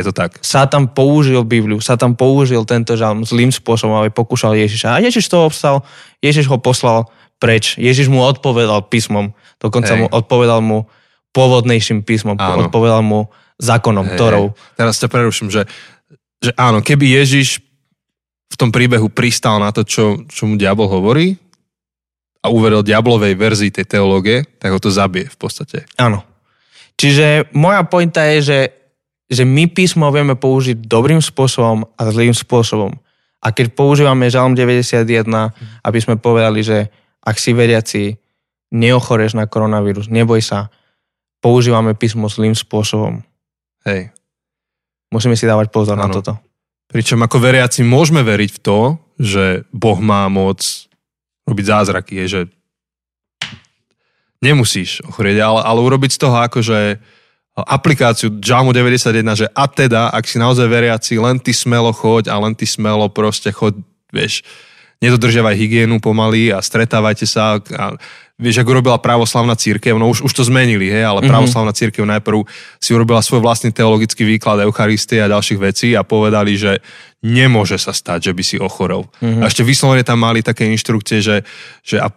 [0.00, 0.40] Je to tak.
[0.40, 4.96] Satan použil Bibliu, Satan použil tento žalm zlým spôsobom, aby pokúšal Ježiša.
[4.96, 5.84] A Ježiš to obstal,
[6.24, 7.04] Ježiš ho poslal
[7.36, 7.76] preč.
[7.76, 10.00] Ježiš mu odpovedal písmom, dokonca Hej.
[10.00, 10.88] mu odpovedal mu
[11.36, 12.68] pôvodnejším písmom, áno.
[12.68, 13.28] odpovedal mu
[13.60, 14.18] zákonom, Hej.
[14.18, 14.44] Torou.
[14.80, 15.68] Teraz ťa preruším, že,
[16.40, 17.60] že áno, keby Ježiš
[18.50, 21.36] v tom príbehu pristal na to, čo, čo mu diabol hovorí
[22.40, 25.84] a uveril diablovej verzii tej teológie, tak ho to zabije v podstate.
[26.00, 26.24] Áno.
[26.96, 28.58] Čiže moja pointa je, že
[29.30, 32.98] že my písmo vieme použiť dobrým spôsobom a zlým spôsobom.
[33.40, 35.06] A keď používame Žalm 91,
[35.86, 36.90] aby sme povedali, že
[37.22, 38.18] ak si veriaci,
[38.74, 40.68] neochoreš na koronavírus, neboj sa,
[41.40, 43.22] používame písmo zlým spôsobom.
[43.86, 44.12] Hej.
[45.14, 46.06] Musíme si dávať pozor ano.
[46.06, 46.32] na toto.
[46.90, 48.78] Pričom ako veriaci môžeme veriť v to,
[49.16, 50.90] že Boh má moc
[51.46, 52.40] robiť zázraky, je, že
[54.42, 56.78] nemusíš ochorieť, ale, ale urobiť z toho akože
[57.66, 62.36] aplikáciu JAMU 91, že a teda, ak si naozaj veriaci, len ty smelo choď a
[62.40, 63.80] len ty smelo proste choď,
[64.12, 64.42] vieš,
[65.00, 67.56] nedodržiavaj hygienu pomaly a stretávajte sa.
[67.58, 67.96] A,
[68.40, 71.32] vieš, ako urobila pravoslavná církev, no už, už to zmenili, hej, ale mm-hmm.
[71.32, 72.48] pravoslavná církev najprv
[72.80, 76.80] si urobila svoj vlastný teologický výklad Eucharistie a ďalších vecí a povedali, že
[77.20, 79.04] nemôže sa stať, že by si ochorel.
[79.20, 79.44] Mm-hmm.
[79.44, 81.44] A ešte vyslovene tam mali také inštrukcie, že,
[81.84, 82.08] že a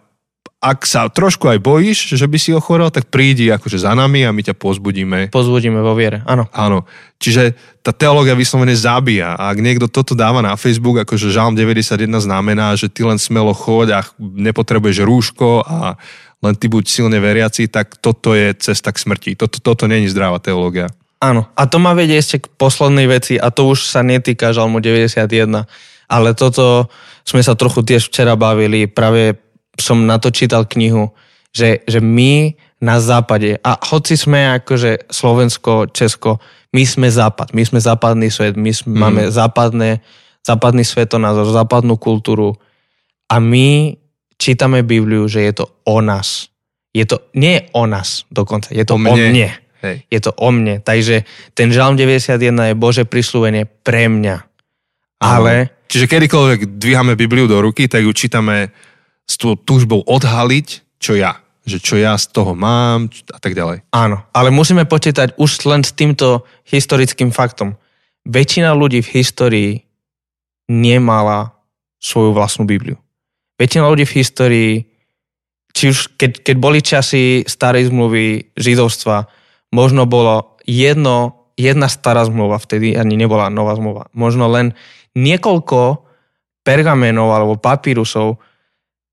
[0.64, 4.32] ak sa trošku aj bojíš, že by si ochorel, tak prídi akože za nami a
[4.32, 5.28] my ťa pozbudíme.
[5.28, 6.48] Pozbudíme vo viere, áno.
[6.56, 6.88] Áno.
[7.20, 7.52] Čiže
[7.84, 9.36] tá teológia vyslovene zabíja.
[9.36, 13.52] A ak niekto toto dáva na Facebook, akože Žalm 91 znamená, že ty len smelo
[13.52, 16.00] choď a nepotrebuješ rúško a
[16.40, 19.30] len ty buď silne veriaci, tak toto je cesta k smrti.
[19.36, 20.88] Toto, toto není zdravá teológia.
[21.20, 21.44] Áno.
[21.56, 25.28] A to ma vedie ešte k poslednej veci a to už sa netýka Žalmu 91.
[26.08, 26.88] Ale toto
[27.24, 29.43] sme sa trochu tiež včera bavili práve
[29.78, 31.10] som na to čítal knihu,
[31.54, 36.42] že, že my na západe, a hoci sme akože Slovensko, Česko,
[36.74, 39.00] my sme západ, my sme západný svet, my sme, mm.
[39.00, 40.04] máme západné,
[40.44, 42.58] západný svetonázor, západnú kultúru
[43.30, 43.96] a my
[44.36, 46.52] čítame Bibliu, že je to o nás.
[46.94, 49.10] Je to, nie o nás dokonca, je to o mne.
[49.10, 49.48] O mne.
[49.84, 49.96] Hej.
[50.08, 50.80] Je to o mne.
[50.80, 51.24] Takže
[51.56, 54.36] ten žalm 91 je Bože prislúvenie pre mňa.
[55.24, 55.72] Ale...
[55.88, 58.74] Čiže kedykoľvek dvíhame Bibliu do ruky, tak ju čítame
[59.24, 61.40] s tou túžbou odhaliť, čo ja.
[61.64, 63.88] že čo ja z toho mám a tak ďalej.
[63.92, 67.80] Áno, ale musíme počítať už len s týmto historickým faktom.
[68.28, 69.70] Väčšina ľudí v histórii
[70.68, 71.56] nemala
[72.00, 73.00] svoju vlastnú Bibliu.
[73.56, 74.72] Väčšina ľudí v histórii,
[75.72, 79.28] či už keď, keď boli časy starej zmluvy židovstva,
[79.72, 84.12] možno bolo jedno, jedna stará zmluva, vtedy ani nebola nová zmluva.
[84.12, 84.76] Možno len
[85.16, 86.04] niekoľko
[86.64, 88.40] pergamenov alebo papírusov,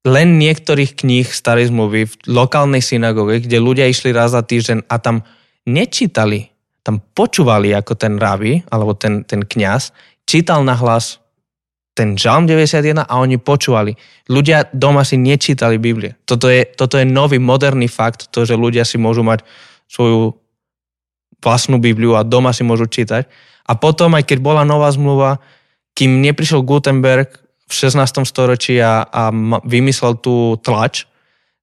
[0.01, 4.95] len niektorých kníh starej zmluvy v lokálnej synagóge, kde ľudia išli raz za týždeň a
[4.97, 5.21] tam
[5.69, 6.49] nečítali,
[6.81, 9.93] tam počúvali ako ten rabi alebo ten, ten kňaz,
[10.25, 11.21] čítal na hlas
[11.91, 13.99] ten žalm 91 a oni počúvali.
[14.31, 16.15] Ľudia doma si nečítali Biblie.
[16.23, 19.43] Toto je, toto je nový, moderný fakt, to, že ľudia si môžu mať
[19.91, 20.31] svoju
[21.43, 23.27] vlastnú Bibliu a doma si môžu čítať.
[23.67, 25.43] A potom, aj keď bola nová zmluva,
[25.91, 27.40] kým neprišiel Gutenberg
[27.71, 28.27] v 16.
[28.27, 29.31] storočí a, a
[29.63, 31.07] vymyslel tú tlač,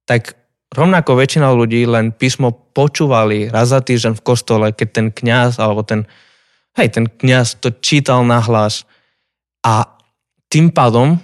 [0.09, 0.35] tak
[0.73, 5.85] rovnako väčšina ľudí len písmo počúvali raz za týždeň v kostole, keď ten kňaz alebo
[5.85, 6.09] ten,
[6.81, 8.89] hej, ten kňaz to čítal na hlas
[9.65, 9.85] a
[10.49, 11.21] tým pádom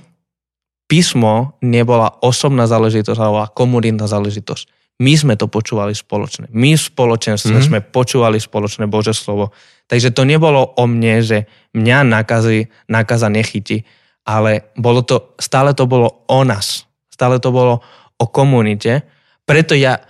[0.84, 4.68] písmo nebola osobná záležitosť alebo komunitná záležitosť.
[5.02, 6.46] My sme to počúvali spoločne.
[6.54, 7.66] My v spoločenstve mm-hmm.
[7.66, 9.50] sme počúvali spoločné Bože slovo.
[9.90, 11.38] Takže to nebolo o mne, že
[11.74, 13.82] mňa nakazy, nakaza nechytí,
[14.24, 16.88] ale bolo to, stále to bolo o nás.
[17.12, 17.84] Stále to bolo
[18.18, 19.04] o komunite.
[19.44, 20.00] Preto ja,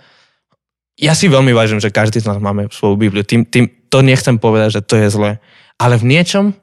[0.95, 3.27] ja si veľmi vážim, že každý z nás máme svoju Bibliu.
[3.27, 5.31] Tým, tým, to nechcem povedať, že to je zlé.
[5.75, 6.55] Ale v niečom,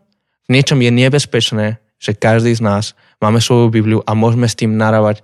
[0.49, 1.67] v niečom je nebezpečné,
[2.03, 5.23] že každý z nás máme svoju Bibliu a môžeme s tým narávať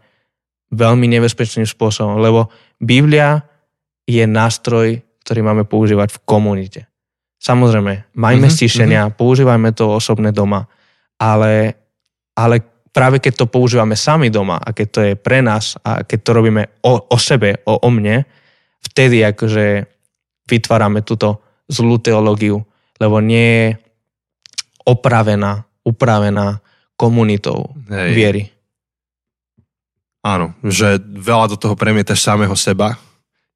[0.70, 3.42] veľmi nebezpečným spôsobom, lebo Biblia
[4.04, 6.80] je nástroj, ktorý máme používať v komunite.
[7.40, 9.18] Samozrejme, majme mm-hmm, stišenia, mm-hmm.
[9.18, 10.68] používajme to osobné doma,
[11.16, 11.76] ale
[12.38, 12.62] ale
[12.94, 16.30] práve keď to používame sami doma a keď to je pre nás a keď to
[16.30, 18.22] robíme o, o sebe, o, o mne,
[18.78, 19.82] vtedy akože
[20.46, 22.62] vytvárame túto zlú teológiu,
[23.02, 23.68] lebo nie je
[24.86, 26.62] opravená, upravená
[26.96, 28.10] komunitou Hej.
[28.14, 28.42] viery.
[30.24, 32.98] Áno, že veľa do toho premietaš samého seba.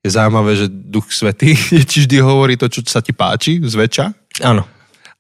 [0.03, 1.55] Je zaujímavé, že Duch Svetý
[1.91, 4.39] ti vždy hovorí to, čo sa ti páči, zväčša.
[4.45, 4.67] Áno.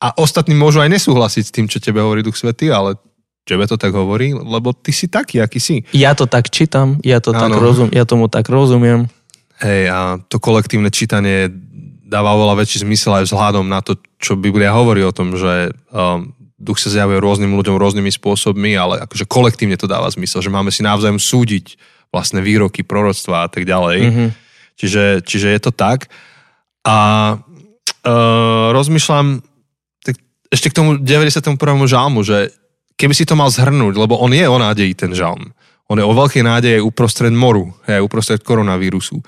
[0.03, 2.98] A ostatní môžu aj nesúhlasiť s tým, čo tebe hovorí Duch Svetý, ale
[3.42, 4.35] Tebe to tak hovorí?
[4.35, 5.83] Lebo ty si taký, aký si.
[5.90, 9.11] Ja to tak čítam, ja, to tak rozum, ja tomu tak rozumiem.
[9.59, 10.00] Hej, a
[10.31, 11.50] to kolektívne čítanie
[12.12, 16.37] dáva oveľa väčší zmysel aj vzhľadom na to, čo Biblia hovorí o tom, že um,
[16.61, 20.70] duch sa zjavuje rôznym ľuďom rôznymi spôsobmi, ale akože kolektívne to dáva zmysel, že máme
[20.70, 21.81] si navzájom súdiť
[22.12, 23.98] vlastné výroky, proroctva a tak ďalej.
[24.05, 24.28] Mm-hmm.
[24.76, 26.12] Čiže, čiže je to tak.
[26.85, 26.96] A
[28.07, 29.40] uh, rozmýšľam
[30.05, 30.20] tak
[30.52, 31.59] ešte k tomu 91.
[31.88, 32.52] žalmu, že
[32.96, 35.52] keby si to mal zhrnúť, lebo on je o nádeji ten žalm.
[35.90, 39.20] On je o veľkej nádeji uprostred moru, aj uprostred koronavírusu.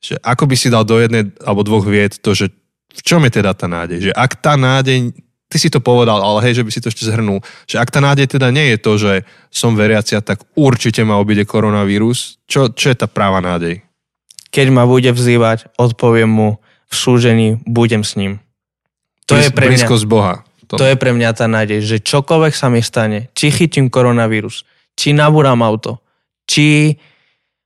[0.00, 2.48] Že ako by si dal do jednej alebo dvoch vied to, že
[2.90, 4.08] v čom je teda tá nádej?
[4.08, 5.12] Že ak tá nádej,
[5.52, 8.00] ty si to povedal, ale hej, že by si to ešte zhrnul, že ak tá
[8.00, 9.12] nádej teda nie je to, že
[9.52, 12.40] som veriacia, tak určite ma obide koronavírus.
[12.48, 13.84] Čo, čo je tá práva nádej?
[14.50, 16.48] Keď ma bude vzývať, odpoviem mu
[16.90, 18.42] v súžení, budem s ním.
[19.30, 19.84] To Blíz, je pre mňa...
[19.84, 20.78] Blízkosť Boha tom.
[20.78, 24.62] To je pre mňa tá nádej, že čokoľvek sa mi stane, či chytím koronavírus,
[24.94, 25.98] či nabúram auto,
[26.46, 26.94] či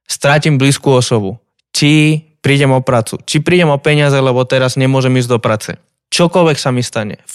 [0.09, 1.37] strátim blízku osobu,
[1.77, 5.71] či prídem o prácu, či prídem o peniaze, lebo teraz nemôžem ísť do práce.
[6.09, 7.35] Čokoľvek sa mi stane, v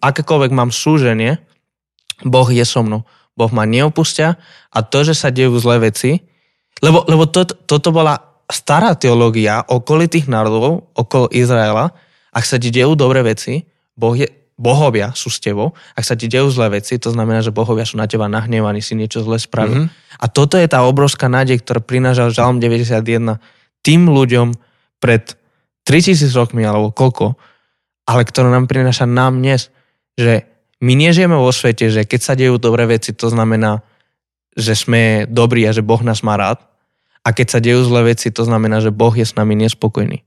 [0.00, 1.40] akékoľvek mám súženie,
[2.20, 3.08] Boh je so mnou.
[3.32, 4.36] Boh ma neopustia
[4.68, 6.20] a to, že sa dejú zlé veci,
[6.84, 11.96] lebo, lebo to, toto bola stará teológia okolitých národov, okolo Izraela,
[12.34, 13.69] ak sa ti dejú dobré veci,
[14.00, 14.24] boh je,
[14.56, 18.00] bohovia sú s tebou, ak sa ti dejú zlé veci, to znamená, že bohovia sú
[18.00, 19.84] na teba nahnevaní, si niečo zle spravil.
[19.84, 20.20] Mm-hmm.
[20.20, 23.40] A toto je tá obrovská nádej, ktorá prinážal Žalm 91
[23.80, 24.56] tým ľuďom
[25.00, 25.36] pred
[25.88, 27.40] 3000 rokmi alebo koľko,
[28.04, 29.72] ale ktorá nám prináša nám dnes,
[30.16, 30.44] že
[30.80, 33.84] my nežijeme vo svete, že keď sa dejú dobré veci, to znamená,
[34.56, 36.60] že sme dobrí a že Boh nás má rád.
[37.20, 40.24] A keď sa dejú zlé veci, to znamená, že Boh je s nami nespokojný.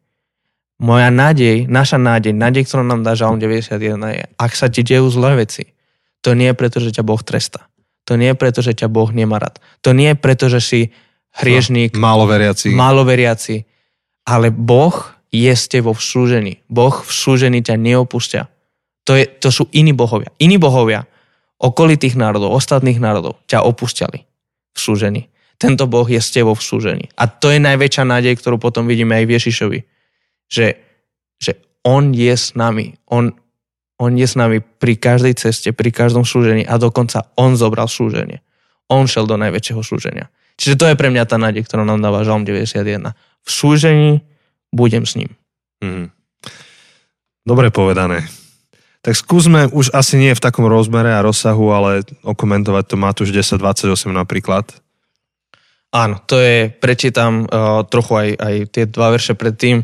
[0.84, 5.08] Moja nádej, naša nádej, nádej, ktorú nám dá Žalm 91 je, ak sa ti dejú
[5.08, 5.72] zlé veci,
[6.20, 7.72] to nie je preto, že ťa Boh tresta.
[8.04, 9.64] To nie je preto, že ťa Boh nemá rád.
[9.88, 10.80] To nie je preto, že si
[11.40, 11.96] hriežník.
[11.96, 12.76] No, máloveriaci.
[12.76, 13.64] Máloveriaci.
[14.28, 14.92] Ale Boh
[15.32, 16.54] je s tebou v súžení.
[16.68, 18.52] Boh v súžení ťa neopustia.
[19.08, 20.36] To, je, to sú iní bohovia.
[20.36, 21.08] Iní bohovia
[21.64, 24.20] okolitých národov, ostatných národov ťa opúšťali
[24.76, 25.32] v súžení.
[25.56, 27.08] Tento Boh je s tebou v súžení.
[27.16, 29.80] A to je najväčšia nádej, ktorú potom vidíme aj v Ježišovi
[30.54, 30.78] že,
[31.42, 32.94] že on je s nami.
[33.10, 33.34] On,
[33.98, 38.46] on je s nami pri každej ceste, pri každom súžení a dokonca on zobral súženie.
[38.94, 40.30] On šel do najväčšieho súženia.
[40.62, 43.18] Čiže to je pre mňa tá nádej, ktorú nám dáva Žalm 91.
[43.42, 44.22] V súžení
[44.70, 45.34] budem s ním.
[45.82, 46.14] Mm.
[47.42, 48.30] Dobre povedané.
[49.04, 53.92] Tak skúsme, už asi nie v takom rozmere a rozsahu, ale okomentovať to Matúš 10.28
[54.16, 54.70] napríklad.
[55.92, 59.84] Áno, to je, prečítam uh, trochu aj, aj tie dva verše predtým.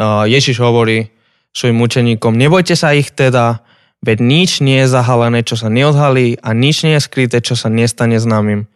[0.00, 1.10] Ježiš hovorí
[1.50, 3.66] svojim učeníkom, nebojte sa ich teda,
[4.06, 7.66] veď nič nie je zahalené, čo sa neodhalí a nič nie je skryté, čo sa
[7.66, 8.70] nestane známym.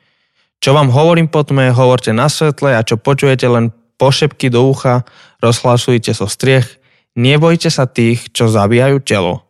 [0.62, 5.06] Čo vám hovorím po tme, hovorte na svetle a čo počujete len pošepky do ucha,
[5.38, 6.78] rozhlasujte so striech.
[7.14, 9.46] Nebojte sa tých, čo zabíjajú telo,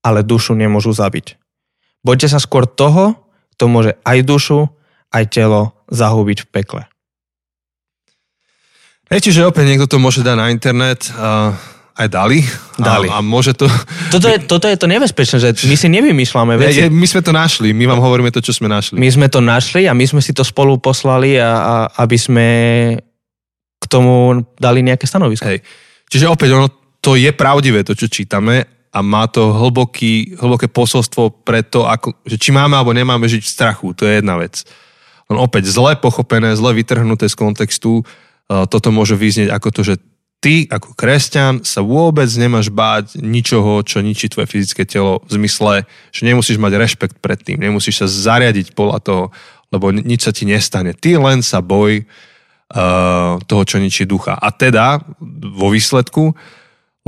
[0.00, 1.36] ale dušu nemôžu zabiť.
[2.00, 3.16] Bojte sa skôr toho,
[3.56, 4.72] kto môže aj dušu,
[5.12, 6.82] aj telo zahubiť v pekle.
[9.10, 11.50] Hej, čiže opäť niekto to môže dať na internet, uh,
[11.98, 12.46] aj dali.
[12.78, 13.10] Dali.
[13.10, 13.66] A, a môže to...
[14.14, 16.86] Toto je, toto je to nebezpečné, že my si nevymýšľame veci.
[16.86, 19.02] Je, my sme to našli, my vám hovoríme to, čo sme našli.
[19.02, 21.74] My sme to našli a my sme si to spolu poslali, a, a,
[22.06, 22.46] aby sme
[23.82, 25.42] k tomu dali nejaké stanovisko.
[25.42, 25.66] Hej.
[26.06, 26.70] Čiže opäť ono,
[27.02, 28.62] to je pravdivé, to, čo čítame
[28.94, 33.42] a má to hlboký, hlboké posolstvo pre to, ako, že či máme alebo nemáme žiť
[33.42, 34.62] v strachu, to je jedna vec.
[35.26, 38.06] Len opäť zle pochopené, zle vytrhnuté z kontextu,
[38.50, 39.94] toto môže vyznieť ako to, že
[40.42, 45.84] ty ako kresťan sa vôbec nemáš báť ničoho, čo ničí tvoje fyzické telo v zmysle,
[46.10, 49.24] že nemusíš mať rešpekt pred tým, nemusíš sa zariadiť podľa toho,
[49.70, 50.96] lebo nič sa ti nestane.
[50.96, 54.34] Ty len sa boj uh, toho, čo ničí ducha.
[54.34, 54.98] A teda
[55.54, 56.34] vo výsledku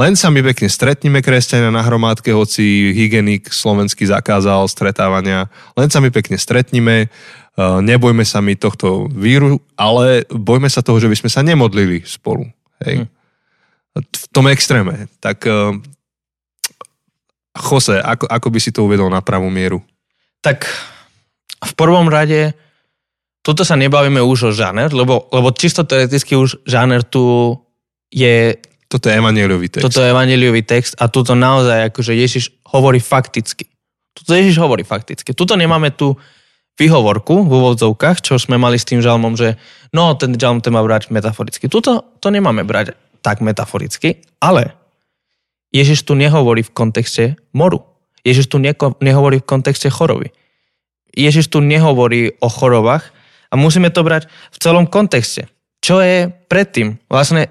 [0.01, 5.53] len sa my pekne stretníme kresťania na hromádke, hoci hygienik slovenský zakázal stretávania.
[5.77, 7.09] Len sa my pekne stretníme, e,
[7.59, 12.49] nebojme sa mi tohto víru, ale bojme sa toho, že by sme sa nemodlili spolu.
[12.85, 13.05] Hej.
[13.05, 13.09] Hm.
[14.01, 15.13] V tom extréme.
[15.21, 15.77] Tak e,
[17.53, 19.85] Jose, ako, ako by si to uvedol na pravú mieru?
[20.41, 20.65] Tak
[21.61, 22.57] v prvom rade
[23.45, 27.53] toto sa nebavíme už o žáner, lebo, lebo čisto teoreticky už žáner tu
[28.09, 28.57] je
[28.93, 29.89] toto je evaneliový text.
[29.89, 33.65] Toto je evaneliový text a tuto naozaj akože Ježiš hovorí fakticky.
[34.13, 35.33] Tuto Ježiš hovorí fakticky.
[35.33, 36.13] Tuto nemáme tu
[36.81, 39.61] výhovorku v úvodzovkách, čo sme mali s tým žalmom, že
[39.93, 41.69] no, ten žalm ten má brať metaforicky.
[41.69, 44.75] Tuto to nemáme brať tak metaforicky, ale
[45.73, 47.85] Ježiš tu nehovorí v kontexte moru.
[48.23, 50.31] Ježiš tu neko, nehovorí v kontexte choroby.
[51.13, 53.13] Ježiš tu nehovorí o chorobách
[53.53, 55.49] a musíme to brať v celom kontexte.
[55.83, 56.97] Čo je predtým?
[57.11, 57.51] Vlastne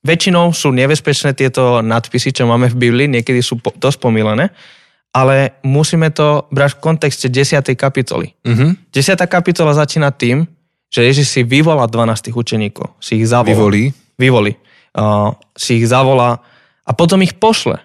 [0.00, 4.48] Väčšinou sú nebezpečné tieto nadpisy, čo máme v Biblii, niekedy sú dosť pomílené,
[5.10, 7.66] ale musíme to brať v kontexte 10.
[7.74, 8.34] kapitoly.
[8.46, 8.76] Uh-huh.
[8.76, 8.94] Mhm.
[8.94, 9.18] 10.
[9.26, 10.46] kapitola začína tým,
[10.90, 12.98] že Ježiš si vyvolá 12 učeníkov.
[12.98, 13.54] Si ich zavolá.
[13.54, 13.94] Vyvolí.
[14.18, 14.52] Vyvolí.
[14.90, 16.42] Uh, si ich zavolá
[16.82, 17.78] a potom ich pošle.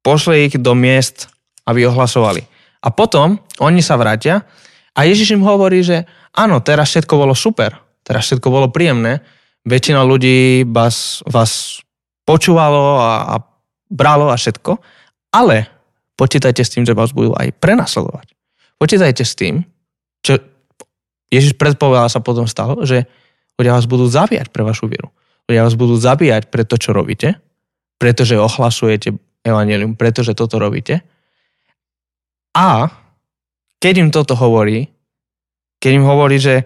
[0.00, 1.28] Pošle ich do miest,
[1.68, 2.44] aby ohlasovali.
[2.80, 4.44] A potom oni sa vrátia
[4.96, 9.24] a Ježiš im hovorí, že áno, teraz všetko bolo super, teraz všetko bolo príjemné,
[9.64, 11.80] väčšina ľudí vás, vás
[12.24, 13.34] počúvalo a, a
[13.88, 14.80] bralo a všetko,
[15.32, 15.73] ale
[16.14, 18.34] počítajte s tým, že vás budú aj prenasledovať.
[18.78, 19.64] Počítajte s tým,
[20.24, 20.40] čo
[21.30, 23.06] Ježiš predpovedal sa potom stalo, že
[23.58, 25.10] ľudia vás budú zabíjať pre vašu vieru.
[25.50, 27.36] Ľudia vás budú zabíjať pre to, čo robíte,
[27.98, 31.04] pretože ohlasujete evanelium, pretože toto robíte.
[32.54, 32.88] A
[33.82, 34.88] keď im toto hovorí,
[35.82, 36.64] keď im hovorí, že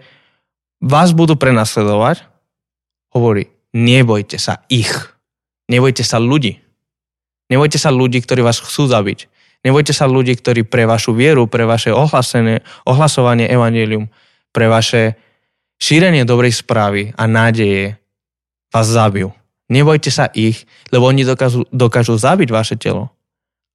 [0.79, 2.23] vás budú prenasledovať,
[3.11, 4.93] hovorí, nebojte sa ich.
[5.67, 6.63] Nebojte sa ľudí.
[7.51, 9.27] Nebojte sa ľudí, ktorí vás chcú zabiť.
[9.67, 14.07] Nebojte sa ľudí, ktorí pre vašu vieru, pre vaše ohlasovanie evanelium,
[14.55, 15.19] pre vaše
[15.83, 17.99] šírenie dobrej správy a nádeje
[18.71, 19.35] vás zabijú.
[19.69, 23.13] Nebojte sa ich, lebo oni dokážu, dokážu zabiť vaše telo.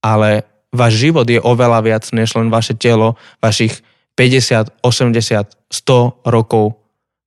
[0.02, 3.86] Ale váš život je oveľa viac než len vaše telo, vašich
[4.18, 6.82] 50, 80, 100 rokov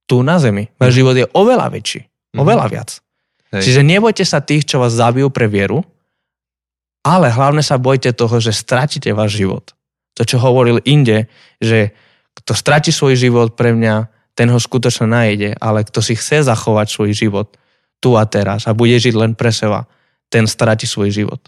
[0.07, 0.71] tu na zemi.
[0.79, 0.99] Váš mm.
[0.99, 2.01] život je oveľa väčší.
[2.35, 2.39] Mm.
[2.43, 2.91] Oveľa viac.
[3.55, 3.63] Hej.
[3.63, 5.83] Čiže nebojte sa tých, čo vás zabijú pre vieru,
[7.07, 9.71] ale hlavne sa bojte toho, že stratíte váš život.
[10.19, 11.31] To, čo hovoril inde,
[11.63, 11.95] že
[12.35, 16.87] kto stratí svoj život pre mňa, ten ho skutočne nájde, ale kto si chce zachovať
[16.91, 17.55] svoj život
[18.03, 19.87] tu a teraz a bude žiť len pre seba,
[20.29, 21.41] ten stratí svoj život.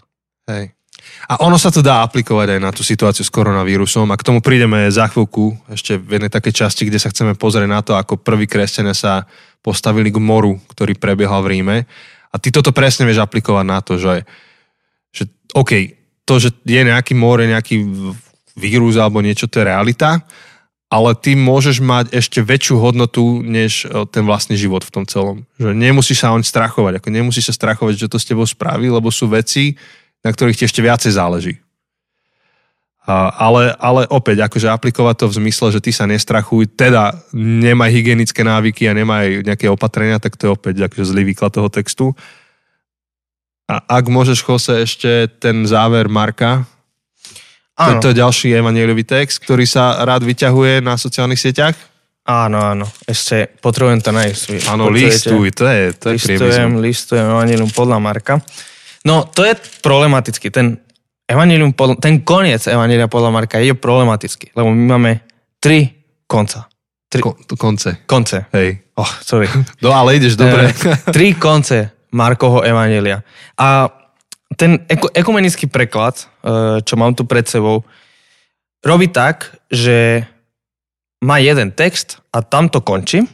[0.47, 0.73] Hej.
[1.29, 4.39] A ono sa to dá aplikovať aj na tú situáciu s koronavírusom a k tomu
[4.41, 8.17] prídeme za chvíľku ešte v jednej takej časti, kde sa chceme pozrieť na to, ako
[8.17, 9.27] prví kresťania sa
[9.59, 11.77] postavili k moru, ktorý prebiehal v Ríme.
[12.29, 14.25] A ty toto presne vieš aplikovať na to, že,
[15.13, 17.81] že OK, to, že je nejaký more, nejaký
[18.53, 20.21] vírus alebo niečo, to je realita,
[20.89, 25.45] ale ty môžeš mať ešte väčšiu hodnotu, než e, ten vlastný život v tom celom.
[25.61, 29.13] Že nemusíš sa oň strachovať, ako nemusíš sa strachovať, že to s tebou spraví, lebo
[29.13, 29.77] sú veci,
[30.25, 31.61] na ktorých ti ešte viacej záleží.
[33.09, 38.45] Ale, ale opäť, akože aplikovať to v zmysle, že ty sa nestrachuj, teda nemaj hygienické
[38.45, 42.13] návyky a nemaj nejaké opatrenia, tak to je opäť akože zlý výklad toho textu.
[43.69, 46.65] A ak môžeš, Jose, ešte ten záver Marka,
[47.79, 51.77] Áno, to je ďalší evanielový text, ktorý sa rád vyťahuje na sociálnych sieťach.
[52.27, 52.85] áno, áno.
[53.07, 54.67] Ešte potrebujem to nájsť.
[54.67, 56.83] Áno, listuj, to je, to je listujem, priemysel.
[56.83, 58.33] listujem Evangelium podľa Marka.
[59.07, 60.51] No, to je problematický.
[60.51, 60.75] Ten,
[61.23, 65.11] Evangelium podľa, ten koniec Evangelia podľa Marka je problematický, lebo my máme
[65.63, 65.93] tri
[66.27, 66.67] konca.
[67.07, 68.49] Tri, Ko, to konce, konce.
[68.53, 68.91] hej.
[68.99, 69.47] Oh, sorry.
[69.85, 70.67] No ale ideš dobre.
[70.67, 73.21] Eh, tri konce Markovho Evangelia.
[73.59, 73.89] A
[74.57, 77.85] ten eku, ekumenický preklad, eh, čo mám tu pred sebou,
[78.81, 80.25] robí tak, že
[81.23, 83.27] má jeden text a tam to končí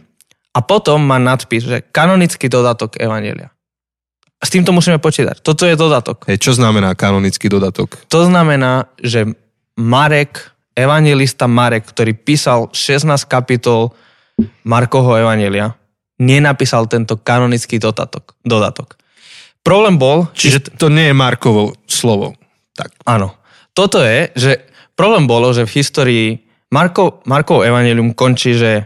[0.55, 3.53] a potom má nadpis, že kanonický dodatok Evangelia.
[4.41, 5.41] S týmto musíme počítať.
[5.41, 6.27] Toto je dodatok.
[6.29, 8.03] Hej, čo znamená kanonický dodatok?
[8.11, 9.25] To znamená, že
[9.79, 13.95] Marek, evangelista Marek, ktorý písal 16 kapitol
[14.67, 15.73] Markovho evangelia,
[16.19, 18.35] nenapísal tento kanonický dodatok.
[18.45, 18.95] dodatok.
[19.65, 22.37] Problém bol, Čiže to nie je Markovo slovo.
[22.75, 22.91] Tak.
[23.07, 23.39] áno,
[23.71, 24.51] toto je, že
[24.99, 26.27] problém bolo, že v histórii
[26.75, 28.83] Marko, Markov evangelium končí, že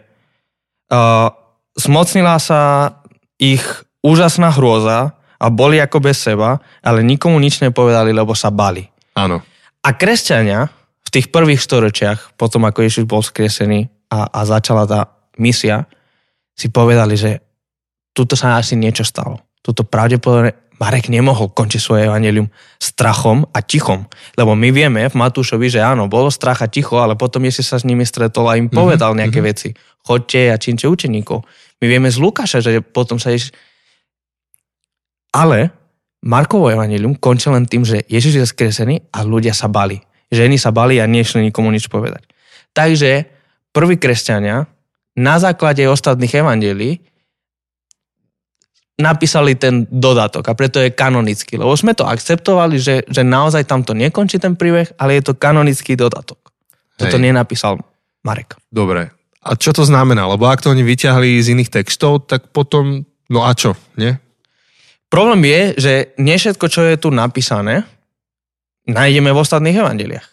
[0.93, 1.29] uh,
[1.73, 2.93] zmocnila sa
[3.41, 3.65] ich
[4.05, 8.85] úžasná hrôza a boli ako bez seba, ale nikomu nič nepovedali, lebo sa bali.
[9.15, 9.41] Áno.
[9.81, 10.69] A kresťania
[11.01, 15.09] v tých prvých storočiach, potom ako Ježiš bol skresený a, a začala tá
[15.39, 15.87] misia,
[16.59, 17.39] si povedali, že
[18.11, 19.39] tuto sa asi niečo stalo.
[19.63, 22.47] Tuto pravdepodobne Marek nemohol končiť svoje evanelium
[22.79, 24.07] strachom a tichom.
[24.35, 27.77] Lebo my vieme v Matúšovi, že áno, bolo strach a ticho, ale potom Ježiš sa
[27.79, 29.75] s nimi stretol a im povedal nejaké veci.
[30.03, 31.43] Chodte a čínte učeníkov.
[31.83, 33.51] My vieme z Lukáša, že potom sa Ježiš...
[35.35, 35.71] Ale
[36.23, 39.99] Markovo evanelium končí len tým, že Ježiš je skresený a ľudia sa bali.
[40.31, 42.23] Ženy sa bali a nešli nikomu nič povedať.
[42.71, 43.27] Takže
[43.75, 44.63] prví kresťania
[45.17, 46.99] na základe ostatných evangelí
[48.99, 53.87] napísali ten dodatok a preto je kanonický, lebo sme to akceptovali, že, že naozaj tam
[53.87, 56.51] to nekončí ten príbeh, ale je to kanonický dodatok.
[56.99, 57.23] Toto Hej.
[57.31, 57.79] nenapísal
[58.27, 58.59] Marek.
[58.67, 59.15] Dobre.
[59.39, 60.27] A čo to znamená?
[60.27, 64.19] Lebo ak to oni vyťahli z iných textov, tak potom, no a čo, nie?
[65.07, 67.87] Problém je, že nie všetko, čo je tu napísané,
[68.83, 70.27] nájdeme v ostatných evangeliách.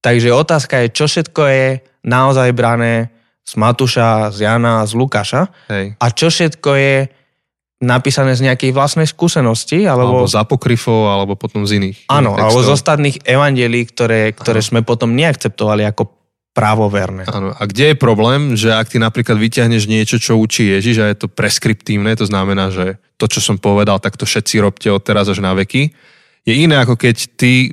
[0.00, 1.66] Takže otázka je, čo všetko je
[2.08, 3.12] naozaj brané
[3.50, 5.98] z Matúša, z Jana, z Lukáša Hej.
[5.98, 6.96] a čo všetko je
[7.80, 11.98] napísané z nejakej vlastnej skúsenosti, Alebo alebo, z apokryfov, alebo potom z iných.
[12.12, 12.76] áno, iných alebo z textov.
[12.76, 16.12] ostatných evangelí, ktoré, ktoré sme potom neakceptovali ako
[16.52, 17.24] právoverné.
[17.30, 17.56] Áno.
[17.56, 21.16] A kde je problém, že ak ty napríklad vyťahneš niečo, čo učí Ježiš a je
[21.24, 25.30] to preskriptívne, to znamená, že to, čo som povedal, tak to všetci robte od teraz
[25.30, 25.94] až na veky,
[26.44, 27.72] je iné ako keď ty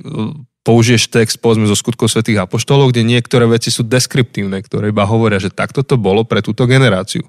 [0.68, 5.40] použiješ text povedzme zo skutkov svätých apoštolov, kde niektoré veci sú deskriptívne, ktoré iba hovoria,
[5.40, 7.24] že takto to bolo pre túto generáciu.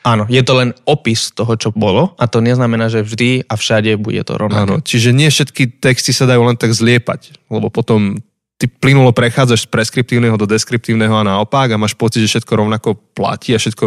[0.00, 4.00] Áno, je to len opis toho, čo bolo a to neznamená, že vždy a všade
[4.00, 4.64] bude to rovnaké.
[4.64, 8.16] Áno, čiže nie všetky texty sa dajú len tak zliepať, lebo potom
[8.56, 12.96] ty plynulo prechádzaš z preskriptívneho do deskriptívneho a naopak a máš pocit, že všetko rovnako
[13.12, 13.84] platí a všetko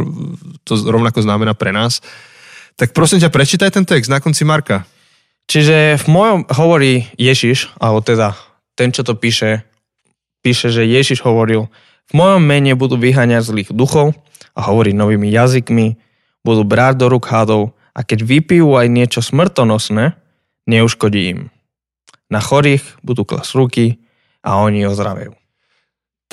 [0.61, 1.97] to rovnako znamená pre nás.
[2.77, 4.85] Tak prosím ťa, prečítaj ten text na konci Marka.
[5.49, 8.37] Čiže v mojom hovorí Ježiš, alebo teda
[8.73, 9.65] ten, čo to píše,
[10.43, 11.69] píše, že Ježiš hovoril,
[12.11, 14.11] v mojom mene budú vyháňať zlých duchov
[14.53, 15.95] a hovoriť novými jazykmi,
[16.43, 20.19] budú brať do rúk hadov a keď vypijú aj niečo smrtonosné,
[20.67, 21.39] neuškodí im.
[22.27, 24.03] Na chorých budú klas ruky
[24.43, 25.37] a oni ozdravejú.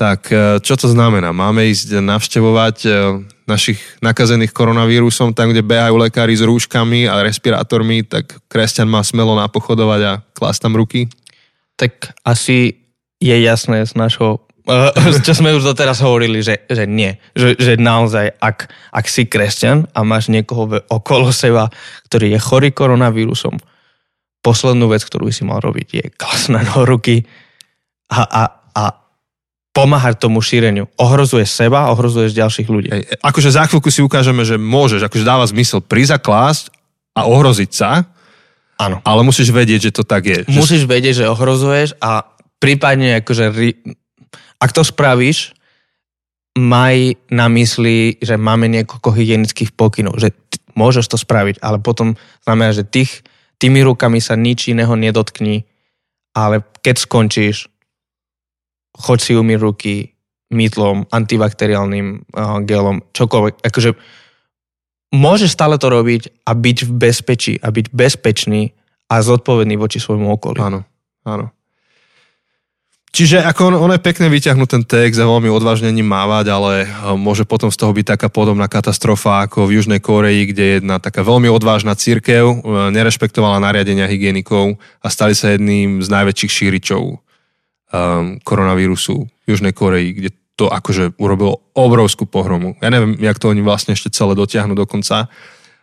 [0.00, 1.28] Tak e, čo to znamená?
[1.36, 2.90] Máme ísť navštevovať e,
[3.44, 9.36] našich nakazených koronavírusom tam, kde behajú lekári s rúškami a respirátormi, tak kresťan má smelo
[9.36, 11.12] napochodovať a klásť tam ruky?
[11.80, 12.76] Tak asi
[13.16, 14.92] je jasné z našho, eh,
[15.24, 17.16] čo sme už doteraz hovorili, že, že nie.
[17.32, 21.72] Že, že naozaj, ak, ak si kresťan a máš niekoho okolo seba,
[22.12, 23.56] ktorý je chorý koronavírusom,
[24.40, 27.24] poslednú vec, ktorú si mal robiť, je klasť na ruky
[28.08, 28.84] a, a, a
[29.70, 30.88] pomáhať tomu šíreniu.
[30.96, 32.88] Ohrozuješ seba, ohrozuješ ďalších ľudí.
[32.88, 36.24] Hej, akože za chvíľku si ukážeme, že môžeš, akože dáva zmysel prísť
[37.14, 38.08] a ohroziť sa,
[38.80, 38.96] Áno.
[39.04, 40.40] ale musíš vedieť, že to tak je.
[40.48, 42.24] Že Musíš vedieť, že ohrozuješ a
[42.56, 43.52] prípadne akože
[44.60, 45.52] ak to spravíš,
[46.56, 52.16] maj na mysli, že máme niekoľko hygienických pokynov, že t- môžeš to spraviť, ale potom
[52.44, 53.24] znamená, že tých,
[53.56, 55.64] tými rukami sa nič iného nedotkni,
[56.36, 57.70] ale keď skončíš,
[58.96, 59.94] choď si umyť ruky
[60.50, 63.62] mýtlom, antibakteriálnym uh, gelom, čokoľvek.
[63.62, 63.90] Akože
[65.10, 68.74] môžeš stále to robiť a byť v bezpečí a byť bezpečný
[69.10, 70.62] a zodpovedný voči svojmu okoliu.
[70.62, 70.80] Áno,
[71.26, 71.50] áno.
[73.10, 76.86] Čiže ako on, on je pekne vyťahnúť ten text a veľmi odvážne ním mávať, ale
[76.86, 81.02] uh, môže potom z toho byť taká podobná katastrofa ako v Južnej Koreji, kde jedna
[81.02, 87.02] taká veľmi odvážna církev uh, nerešpektovala nariadenia hygienikov a stali sa jedným z najväčších šíričov
[87.02, 90.30] um, koronavírusu v Južnej Koreji, kde
[90.60, 92.76] to akože urobilo obrovskú pohromu.
[92.84, 95.32] Ja neviem, jak to oni vlastne ešte celé dotiahnu do konca,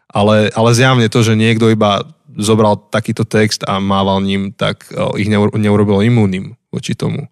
[0.05, 2.05] ale, ale zjavne to, že niekto iba
[2.37, 7.25] zobral takýto text a mával ním, tak uh, ich neurobilo imúnnym voči tomu.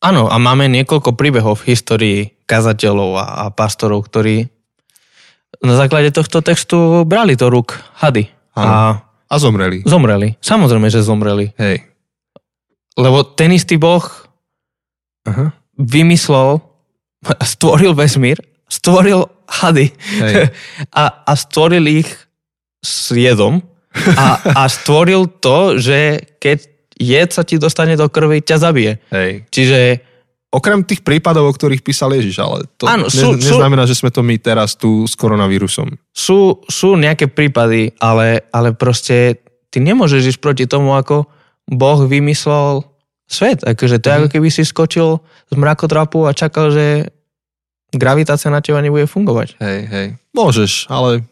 [0.00, 4.48] Áno, a máme niekoľko príbehov v histórii kazateľov a, a pastorov, ktorí
[5.60, 8.32] na základe tohto textu brali do rúk hady.
[8.56, 8.96] A,
[9.28, 9.84] a zomreli.
[9.84, 10.40] Zomreli.
[10.40, 11.52] Samozrejme, že zomreli.
[11.60, 11.84] Hej.
[12.96, 14.04] Lebo ten istý Boh
[15.26, 15.50] Aha.
[15.76, 16.60] Vymyslel,
[17.54, 20.50] stvoril vesmír, stvoril hady Hej.
[21.02, 22.10] A, a stvoril ich
[22.82, 23.62] s jedom
[23.96, 26.58] a, a stvoril to, že keď
[26.96, 28.92] jed sa ti dostane do krvi, ťa zabije.
[29.12, 29.30] Hej.
[29.48, 29.78] Čiže...
[30.52, 33.98] Okrem tých prípadov, o ktorých písal Ježiš, ale to Áno, sú, ne, neznamená, sú, že
[34.00, 35.96] sme to my teraz tu s koronavírusom.
[36.16, 39.36] Sú, sú nejaké prípady, ale, ale proste
[39.68, 41.28] ty nemôžeš ísť proti tomu, ako
[41.68, 42.88] Boh vymyslel
[43.26, 43.62] svet.
[43.66, 44.18] Akože to je mm.
[44.22, 45.20] ako keby si skočil
[45.50, 47.10] z mrakotrapu a čakal, že
[47.94, 49.58] gravitácia na teba nebude fungovať.
[49.62, 50.06] Hej, hej.
[50.34, 51.26] Môžeš, ale...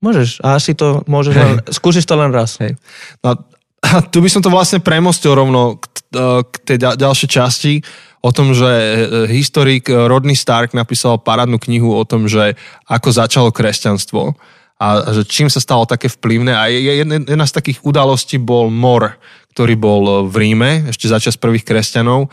[0.00, 0.40] Môžeš.
[0.40, 1.60] A asi to môžeš len...
[1.68, 2.56] Skúsiš to len raz.
[2.56, 2.76] Hej.
[3.20, 3.36] No,
[3.80, 7.74] a tu by som to vlastne premostil rovno k, e, k tej ďalšej časti
[8.20, 8.96] o tom, že e,
[9.32, 12.56] historik Rodney Stark napísal parádnu knihu o tom, že
[12.88, 14.36] ako začalo kresťanstvo
[14.80, 16.52] a že čím sa stalo také vplyvné.
[16.56, 19.20] A jedna, jedna z takých udalostí bol mor,
[19.52, 22.30] ktorý bol v Ríme, ešte začas prvých kresťanov.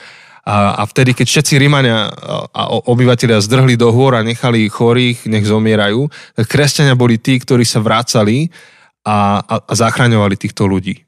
[0.48, 2.08] A, a vtedy, keď všetci Rímania
[2.56, 6.08] a obyvateľia zdrhli do hôr a nechali chorých, nech zomierajú,
[6.40, 8.48] tak kresťania boli tí, ktorí sa vrácali
[9.04, 11.08] a, a, a zachraňovali týchto ľudí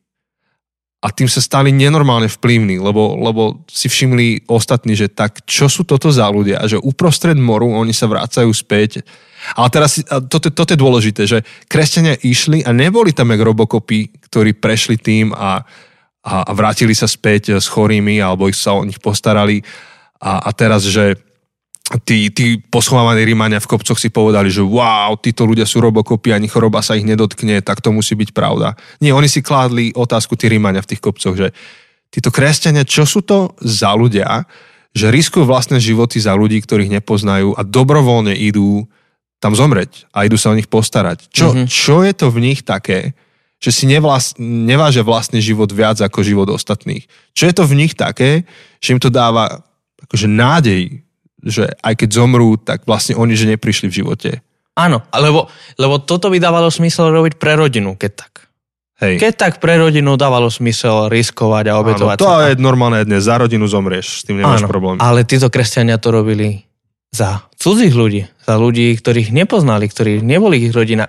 [1.00, 5.88] a tým sa stali nenormálne vplyvní, lebo, lebo si všimli ostatní, že tak čo sú
[5.88, 9.08] toto za ľudia, že uprostred moru oni sa vrácajú späť.
[9.56, 14.60] Ale teraz, toto, toto je dôležité, že kresťania išli a neboli tam jak robokopy, ktorí
[14.60, 15.64] prešli tým a,
[16.24, 19.64] a, a vrátili sa späť s chorými alebo ich sa o nich postarali
[20.20, 21.16] a, a teraz, že
[22.04, 26.52] tí, tí poschovávaní Rímania v kopcoch si povedali, že wow, títo ľudia sú robokopy, ani
[26.52, 28.78] choroba sa ich nedotkne, tak to musí byť pravda.
[29.02, 31.56] Nie, oni si kládli otázku tí Rímania v tých kopcoch, že
[32.14, 34.46] títo kresťania, čo sú to za ľudia,
[34.94, 38.90] že riskujú vlastné životy za ľudí, ktorých nepoznajú a dobrovoľne idú
[39.40, 41.32] tam zomreť a idú sa o nich postarať.
[41.32, 41.68] Čo, mm-hmm.
[41.70, 43.16] čo je to v nich také,
[43.60, 47.06] že si nevlast, nevážia vlastný život viac ako život ostatných?
[47.36, 48.48] Čo je to v nich také,
[48.80, 49.62] že im to dáva
[50.00, 51.04] akože nádej
[51.44, 54.30] že aj keď zomrú, tak vlastne oni, že neprišli v živote.
[54.76, 58.48] Áno, lebo, lebo toto by dávalo smysel robiť pre rodinu, keď tak.
[59.00, 59.16] Hej.
[59.20, 62.44] Keď tak pre rodinu dávalo smysel riskovať a obetovať Áno, to sa.
[62.52, 63.24] je normálne dnes.
[63.24, 65.00] Za rodinu zomrieš, s tým nemáš Áno, problém.
[65.00, 66.68] ale títo kresťania to robili
[67.16, 71.08] za cudzích ľudí, za ľudí, ktorých nepoznali, ktorí neboli ich rodina,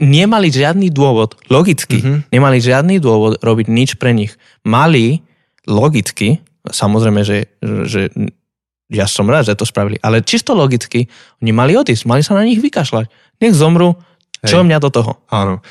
[0.00, 2.32] nemali žiadny dôvod, logicky, mm-hmm.
[2.32, 4.36] nemali žiadny dôvod robiť nič pre nich.
[4.66, 5.24] Mali
[5.68, 8.12] logicky, samozrejme, že, že
[8.90, 9.96] ja som rád, že to spravili.
[10.02, 11.06] Ale čisto logicky,
[11.38, 13.06] oni mali odísť, mali sa na nich vykašľať.
[13.38, 13.94] Nech zomru,
[14.42, 14.66] čo Hej.
[14.66, 15.12] mňa do toho?
[15.30, 15.62] Áno.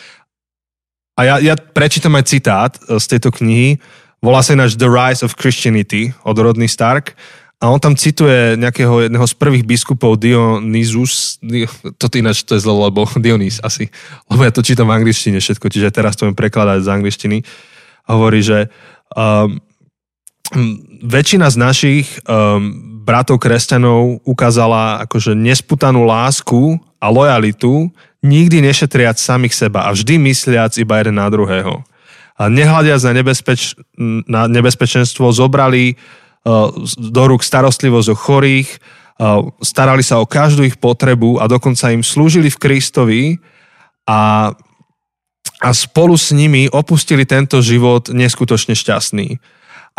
[1.19, 3.75] A ja, ja prečítam aj citát e, z tejto knihy.
[4.23, 7.11] Volá sa ináč The Rise of Christianity od Rodney Stark.
[7.59, 11.43] A on tam cituje nejakého jedného z prvých biskupov Dionysus.
[11.99, 13.91] Toto ináč to je zlo, lebo Dionys asi.
[14.31, 17.37] Lebo ja to čítam v angličtine všetko, čiže teraz to viem prekladať z angličtiny.
[18.07, 18.71] Hovorí, že
[19.11, 19.59] um,
[21.03, 27.91] väčšina z našich um, bratov kresťanov ukázala akože nesputanú lásku a lojalitu,
[28.23, 31.83] nikdy nešetriac samých seba a vždy mysliac iba jeden na druhého.
[32.39, 33.75] A nehľadiac na, nebezpeč,
[34.23, 35.99] na nebezpečenstvo, zobrali
[36.97, 38.69] do rúk starostlivosť o chorých,
[39.19, 43.21] uh, starali sa o každú ich potrebu a dokonca im slúžili v Kristovi
[44.07, 44.53] a,
[45.59, 49.39] a spolu s nimi opustili tento život neskutočne šťastný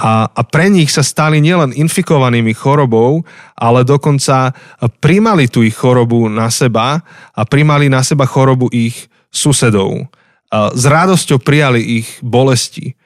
[0.00, 3.20] a, a pre nich sa stali nielen infikovanými chorobou,
[3.52, 4.56] ale dokonca
[5.04, 7.04] primali tú ich chorobu na seba
[7.36, 10.08] a primali na seba chorobu ich susedov.
[10.50, 12.96] S radosťou prijali ich bolesti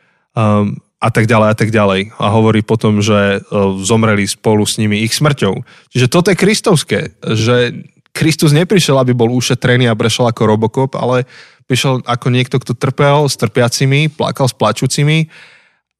[1.04, 2.00] a tak ďalej a tak ďalej.
[2.16, 5.60] A hovorí potom, že uh, zomreli spolu s nimi ich smrťou.
[5.92, 7.76] Čiže toto je kristovské, že
[8.16, 11.28] Kristus neprišiel, aby bol ušetrený a prešiel ako robokop, ale
[11.68, 15.28] prišiel ako niekto, kto trpel s trpiacimi, plakal s plačúcimi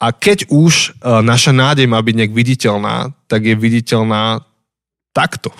[0.00, 4.40] a keď už uh, naša nádej má byť nejak viditeľná, tak je viditeľná
[5.12, 5.52] takto.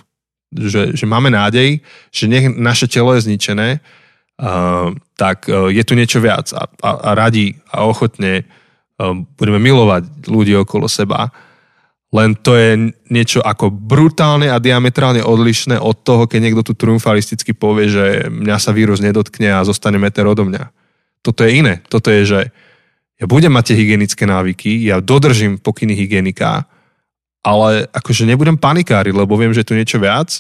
[0.55, 1.83] Že, že máme nádej,
[2.15, 7.11] že nech naše telo je zničené, uh, tak je tu niečo viac a, a, a
[7.19, 8.63] radi a ochotne uh,
[9.39, 11.33] budeme milovať ľudí okolo seba
[12.15, 17.51] len to je niečo ako brutálne a diametrálne odlišné od toho, keď niekto tu triumfalisticky
[17.59, 20.71] povie, že mňa sa vírus nedotkne a zostane meter odo mňa.
[21.27, 21.83] Toto je iné.
[21.91, 22.41] Toto je, že
[23.19, 26.71] ja budem mať tie hygienické návyky, ja dodržím pokyny hygienika,
[27.43, 30.39] ale akože nebudem panikáriť, lebo viem, že je tu niečo viac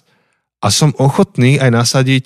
[0.62, 2.24] a som ochotný aj nasadiť,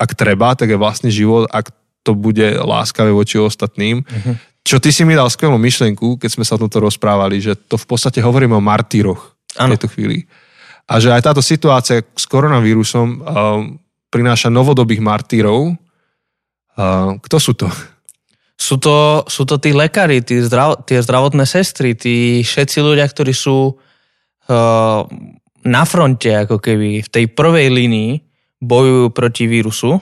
[0.00, 1.68] ak treba, tak je vlastný život, ak
[2.00, 4.00] to bude láskavé voči ostatným.
[4.00, 4.40] Uh-huh.
[4.60, 7.80] Čo ty si mi dal skvelú myšlienku, keď sme sa o tomto rozprávali, že to
[7.80, 10.28] v podstate hovoríme o martýroch v tejto chvíli.
[10.90, 13.62] A že aj táto situácia s koronavírusom uh,
[14.10, 15.74] prináša novodobých martírov.
[16.76, 17.70] Uh, kto sú to?
[18.60, 23.32] Sú to, sú to tí lekári, tí zdrav, tie zdravotné sestry, tí všetci ľudia, ktorí
[23.32, 25.00] sú uh,
[25.64, 28.12] na fronte, ako keby v tej prvej línii
[28.60, 29.96] bojujú proti vírusu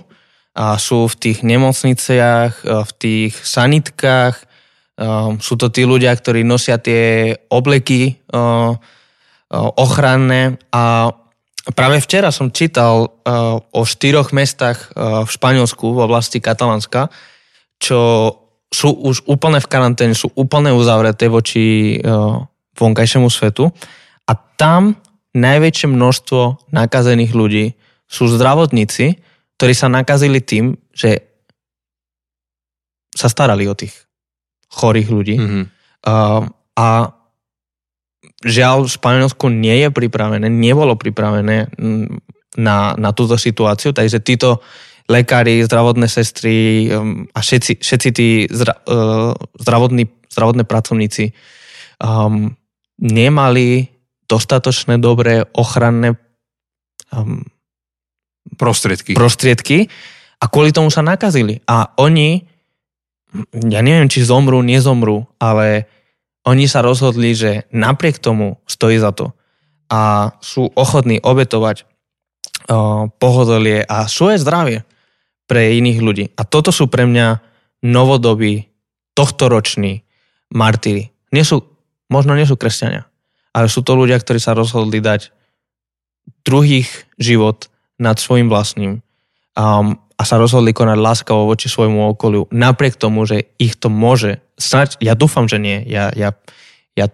[0.58, 4.47] a sú v tých nemocniciach, v tých sanitkách,
[4.98, 11.14] Um, sú to tí ľudia, ktorí nosia tie obleky uh, uh, ochranné a
[11.70, 17.14] práve včera som čítal uh, o štyroch mestách uh, v Španielsku, v oblasti Katalánska,
[17.78, 17.98] čo
[18.74, 22.42] sú už úplne v karanténe, sú úplne uzavreté voči uh,
[22.74, 23.70] vonkajšiemu svetu.
[24.26, 24.98] A tam
[25.30, 27.78] najväčšie množstvo nakazených ľudí
[28.10, 29.14] sú zdravotníci,
[29.62, 31.22] ktorí sa nakazili tým, že
[33.14, 34.07] sa starali o tých
[34.68, 35.36] chorých ľudí.
[35.40, 35.64] Mm-hmm.
[36.04, 36.46] Uh,
[36.78, 36.88] a
[38.44, 41.74] žiaľ, Španielsko nie je pripravené, nebolo pripravené
[42.54, 44.62] na, na túto situáciu, takže títo
[45.08, 51.32] lekári, zdravotné sestry um, a všetci, všetci tí zdra, uh, zdravotní, zdravotné pracovníci
[52.04, 52.52] um,
[53.00, 53.88] nemali
[54.28, 56.20] dostatočné dobré ochranné
[57.08, 57.40] um,
[58.60, 59.16] prostriedky.
[59.16, 59.88] prostriedky
[60.38, 61.64] a kvôli tomu sa nakazili.
[61.64, 62.44] A oni
[63.52, 65.88] ja neviem, či zomrú, nezomrú, ale
[66.48, 69.36] oni sa rozhodli, že napriek tomu stojí za to
[69.92, 71.84] a sú ochotní obetovať
[72.68, 74.84] uh, pohodlie a svoje zdravie
[75.48, 76.24] pre iných ľudí.
[76.36, 77.40] A toto sú pre mňa
[77.84, 78.68] novodobí,
[79.16, 80.04] tohtoroční
[80.52, 81.10] martyry.
[81.34, 81.64] Nie sú,
[82.08, 83.08] možno nie sú kresťania,
[83.50, 85.34] ale sú to ľudia, ktorí sa rozhodli dať
[86.44, 87.66] druhých život
[87.98, 89.02] nad svojim vlastným.
[89.58, 94.42] Um, a sa rozhodli konať láskavo voči svojmu okoliu, napriek tomu, že ich to môže,
[94.58, 96.34] snať, ja dúfam, že nie, ja, ja,
[96.98, 97.06] ja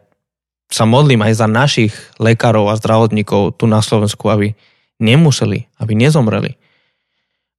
[0.72, 4.56] sa modlím aj za našich lekárov a zdravotníkov tu na Slovensku, aby
[4.96, 6.56] nemuseli, aby nezomreli.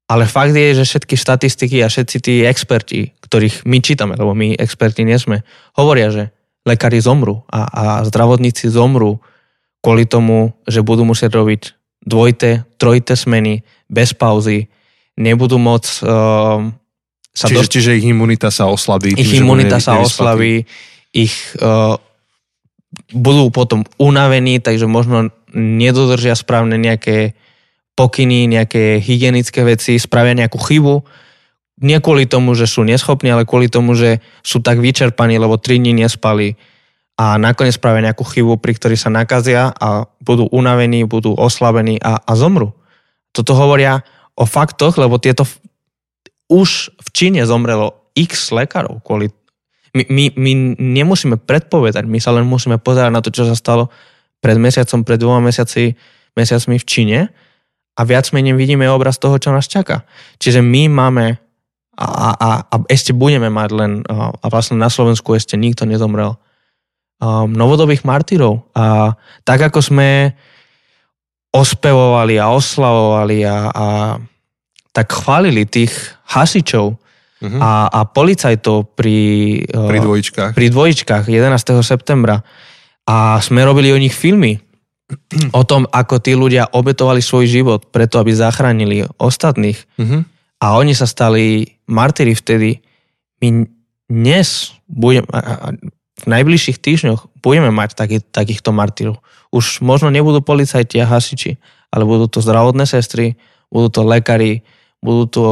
[0.09, 4.57] Ale fakt je, že všetky štatistiky a všetci tí experti, ktorých my čítame, lebo my
[4.57, 5.45] experti nie sme,
[5.77, 6.33] hovoria, že
[6.65, 9.21] lekári zomrú a, a zdravotníci zomrú
[9.85, 11.61] kvôli tomu, že budú musieť robiť
[12.01, 14.69] dvojité, trojité smeny, bez pauzy,
[15.15, 16.69] nebudú môcť uh,
[17.35, 17.71] sa čiže, dost...
[17.71, 19.15] čiže ich imunita sa oslabí.
[19.15, 20.63] Ich tým, imunita sa oslabí,
[21.11, 21.99] ich uh,
[23.11, 27.35] budú potom unavení, takže možno nedodržia správne nejaké
[27.95, 31.03] pokyny, nejaké hygienické veci, spravia nejakú chybu.
[31.83, 35.79] Nie kvôli tomu, že sú neschopní, ale kvôli tomu, že sú tak vyčerpaní, lebo 3
[35.79, 36.55] dní nespali
[37.15, 42.19] a nakoniec spravia nejakú chybu, pri ktorej sa nakazia a budú unavení, budú oslabení a,
[42.19, 42.75] a zomru.
[43.31, 44.03] Toto hovoria
[44.35, 45.47] o faktoch, lebo tieto
[46.51, 49.33] už v Číne zomrelo x lekárov kvôli
[49.95, 53.87] my, my, my nemusíme predpovedať, my sa len musíme pozerať na to, čo sa stalo
[54.43, 55.95] pred mesiacom, pred dvoma mesiaci,
[56.35, 57.19] mesiacmi v Číne
[57.95, 60.03] a viac menej vidíme obraz toho, čo nás čaká.
[60.35, 61.39] Čiže my máme
[61.95, 66.35] a, a, a ešte budeme mať len, a vlastne na Slovensku ešte nikto nezomrel,
[67.23, 68.67] um, novodobých martyrov.
[68.75, 69.15] A
[69.47, 70.35] tak ako sme
[71.55, 73.85] ospevovali a oslavovali a, a
[74.91, 75.91] tak chválili tých
[76.27, 77.59] hasičov uh-huh.
[77.59, 79.19] a, a policajtov pri,
[79.71, 80.51] pri dvojičkách.
[80.51, 81.79] pri dvojičkách 11.
[81.79, 82.43] septembra.
[83.05, 84.59] A sme robili o nich filmy.
[85.53, 89.77] o tom, ako tí ľudia obetovali svoj život preto, aby zachránili ostatných.
[90.01, 90.25] Uh-huh.
[90.57, 92.81] A oni sa stali martyri vtedy.
[93.37, 93.69] My
[94.09, 95.29] dnes budeme,
[96.15, 99.21] v najbližších týždňoch budeme mať taký, takýchto martyrov
[99.55, 101.55] už možno nebudú policajti a hasiči,
[101.87, 103.39] ale budú to zdravotné sestry,
[103.71, 104.67] budú to lekári,
[104.99, 105.45] budú to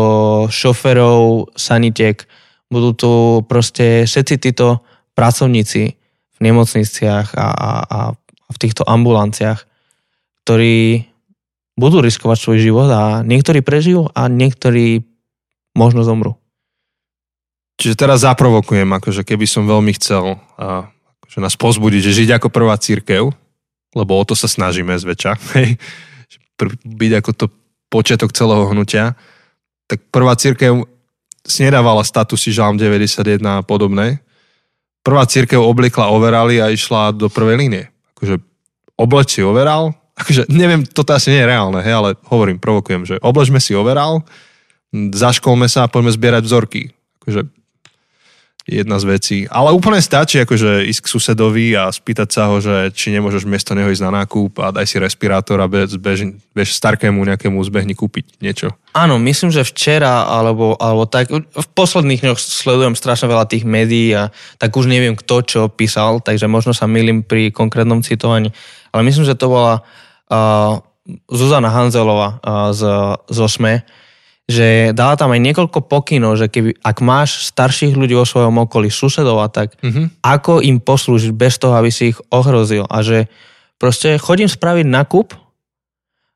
[0.52, 2.28] šoferov, sanitek,
[2.68, 3.12] budú to
[3.48, 4.84] proste všetci títo
[5.16, 5.82] pracovníci
[6.36, 8.00] v nemocniciach a, a, a
[8.52, 9.64] v týchto ambulanciách,
[10.44, 11.08] ktorí
[11.80, 15.08] budú riskovať svoj život a niektorí prežijú a niektorí
[15.74, 16.38] možno zomrú.
[17.82, 20.92] Čiže teraz zaprovokujem, akože keby som veľmi chcel a,
[21.26, 23.34] akože nás pozbudiť, že žiť ako prvá církev,
[23.94, 25.78] lebo o to sa snažíme zväčša, hej,
[26.86, 27.46] byť ako to
[27.94, 29.14] počiatok celého hnutia,
[29.86, 30.90] tak prvá církev
[31.44, 34.24] si statusy Žalm 91 a podobné.
[35.04, 37.84] Prvá církev obliekla overali a išla do prvej línie.
[38.16, 38.40] akože
[38.96, 39.92] obleč si overal,
[40.22, 44.24] akože neviem, toto asi nie je reálne, hej, ale hovorím, provokujem, že obležme si overal,
[44.94, 46.82] zaškolme sa a poďme zbierať vzorky.
[47.22, 47.50] Akože
[48.64, 49.38] jedna z vecí.
[49.52, 53.76] Ale úplne stačí akože ísť k susedovi a spýtať sa ho, že či nemôžeš miesto
[53.76, 57.92] neho ísť na nákup a daj si respirátor a bež, bež, bež starkému nejakému zbehni
[57.92, 58.72] kúpiť niečo.
[58.96, 64.16] Áno, myslím, že včera alebo, alebo tak, v posledných dňoch sledujem strašne veľa tých médií
[64.16, 68.56] a tak už neviem kto čo písal, takže možno sa milím pri konkrétnom citovaní.
[68.96, 69.84] Ale myslím, že to bola
[70.32, 70.80] uh,
[71.28, 72.88] Zuzana Hanzelová uh, z,
[73.28, 73.84] zo SME,
[74.54, 78.94] že dala tam aj niekoľko pokynov, že keby, ak máš starších ľudí vo svojom okolí,
[78.94, 80.22] susedov a tak, mm-hmm.
[80.22, 82.86] ako im poslúžiť bez toho, aby si ich ohrozil.
[82.86, 83.26] A že
[83.82, 85.34] proste chodím spraviť nakup,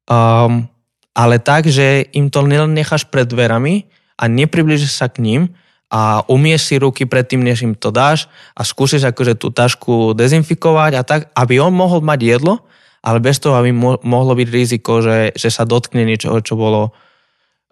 [0.09, 0.65] um,
[1.13, 3.85] ale tak, že im to len necháš pred dverami
[4.17, 5.41] a nepribližíš sa k ním
[5.87, 10.91] a umieš si ruky predtým, než im to dáš a skúsiš akože tú tašku dezinfikovať
[10.99, 12.65] a tak, aby on mohol mať jedlo,
[12.99, 16.91] ale bez toho, aby mo- mohlo byť riziko, že, že sa dotkne niečoho, čo bolo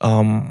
[0.06, 0.46] um,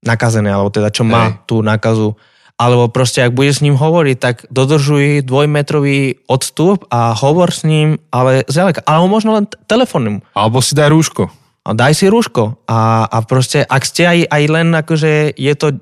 [0.00, 1.44] nakazené, alebo teda čo má Hej.
[1.44, 2.16] tú nákazu.
[2.58, 8.02] Alebo proste, ak budeš s ním hovoriť, tak dodržuj dvojmetrový odstup a hovor s ním,
[8.10, 8.82] ale zďaleka.
[8.82, 10.26] Alebo možno len telefónnym.
[10.34, 11.30] Alebo si daj rúško.
[11.62, 12.58] A daj si rúško.
[12.66, 15.78] A, a proste, ak ste aj, aj len akože je to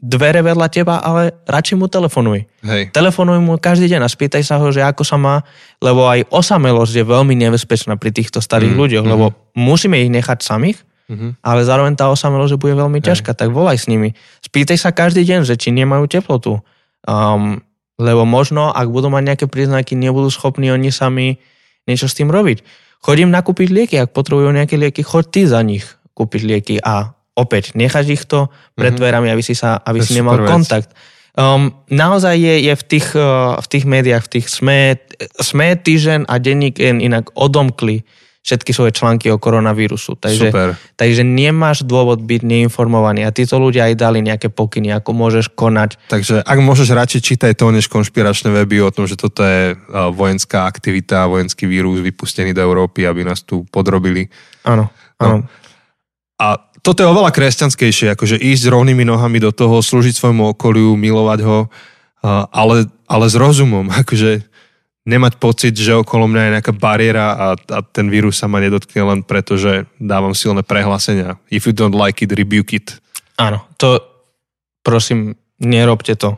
[0.00, 2.46] dvere vedľa teba, ale radšej mu telefonuj.
[2.62, 2.94] Hej.
[2.94, 5.44] Telefonuj mu každý deň a spýtaj sa ho, že ako sa má,
[5.82, 9.10] lebo aj osamelosť je veľmi nebezpečná pri týchto starých mm, ľuďoch, mm.
[9.12, 10.80] lebo musíme ich nechať samých
[11.10, 11.42] Mm-hmm.
[11.42, 14.14] Ale zároveň tá osamelosť bude veľmi ťažká, tak volaj s nimi.
[14.46, 16.62] Spýtaj sa každý deň, že či nemajú teplotu.
[17.02, 17.66] Um,
[17.98, 21.42] lebo možno, ak budú mať nejaké príznaky, nebudú schopní oni sami
[21.90, 22.62] niečo s tým robiť.
[23.02, 25.84] Chodím nakúpiť lieky, ak potrebujú nejaké lieky, choď ty za nich
[26.14, 29.00] kúpiť lieky a opäť necháš ich to pred mm-hmm.
[29.00, 30.94] dverami, aby si, sa, aby si nemal kontakt.
[31.34, 35.00] Um, naozaj je, je v, tých, uh, v tých médiách, v tých SME,
[35.40, 38.04] SME týždeň a denník inak odomkli
[38.40, 40.16] všetky svoje články o koronavírusu.
[40.16, 40.68] Takže, Super.
[40.96, 46.00] takže nemáš dôvod byť neinformovaný a títo ľudia aj dali nejaké pokyny, ako môžeš konať.
[46.08, 50.64] Takže ak môžeš radšej čítať to, než konšpiračné weby o tom, že toto je vojenská
[50.64, 54.32] aktivita, vojenský vírus vypustený do Európy, aby nás tu podrobili.
[54.64, 54.88] Áno,
[55.20, 55.24] no.
[55.24, 55.38] áno.
[55.44, 55.68] No.
[56.40, 61.40] A toto je oveľa kresťanskejšie, akože ísť rovnými nohami do toho, slúžiť svojmu okoliu, milovať
[61.44, 61.68] ho,
[62.24, 63.92] ale, ale s rozumom.
[64.00, 64.48] Akože
[65.08, 69.00] nemať pocit, že okolo mňa je nejaká bariéra a, a ten vírus sa ma nedotkne
[69.00, 71.40] len preto, že dávam silné prehlásenia.
[71.48, 73.00] If you don't like it, rebuke it.
[73.40, 74.00] Áno, to
[74.84, 76.36] prosím, nerobte to.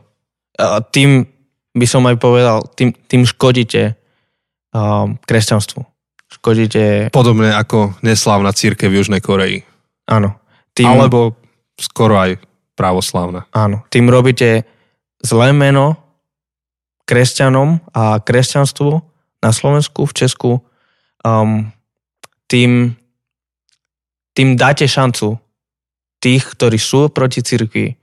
[0.58, 1.26] A tým
[1.72, 3.96] by som aj povedal, tým, tým škodíte
[4.76, 5.82] um, kresťanstvu.
[6.32, 7.10] Škodíte...
[7.10, 9.64] Podobne ako neslávna církev v Južnej Koreji.
[10.06, 10.38] Áno.
[10.76, 10.88] Tým...
[10.88, 11.36] Alebo
[11.76, 12.38] skoro aj
[12.76, 13.48] právoslávna.
[13.52, 13.84] Áno.
[13.88, 14.64] Tým robíte
[15.24, 16.01] zlé meno
[17.05, 18.90] kresťanom a kresťanstvu
[19.42, 20.50] na Slovensku, v Česku,
[21.26, 21.70] um,
[22.46, 22.94] tým,
[24.36, 25.38] tým dáte šancu
[26.22, 27.98] tých, ktorí sú proti cirkvi,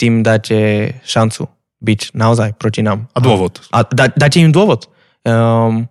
[0.00, 1.44] tým dáte šancu
[1.80, 3.08] byť naozaj proti nám.
[3.12, 3.60] A dôvod.
[3.72, 4.88] A dá, dáte im dôvod,
[5.24, 5.84] um,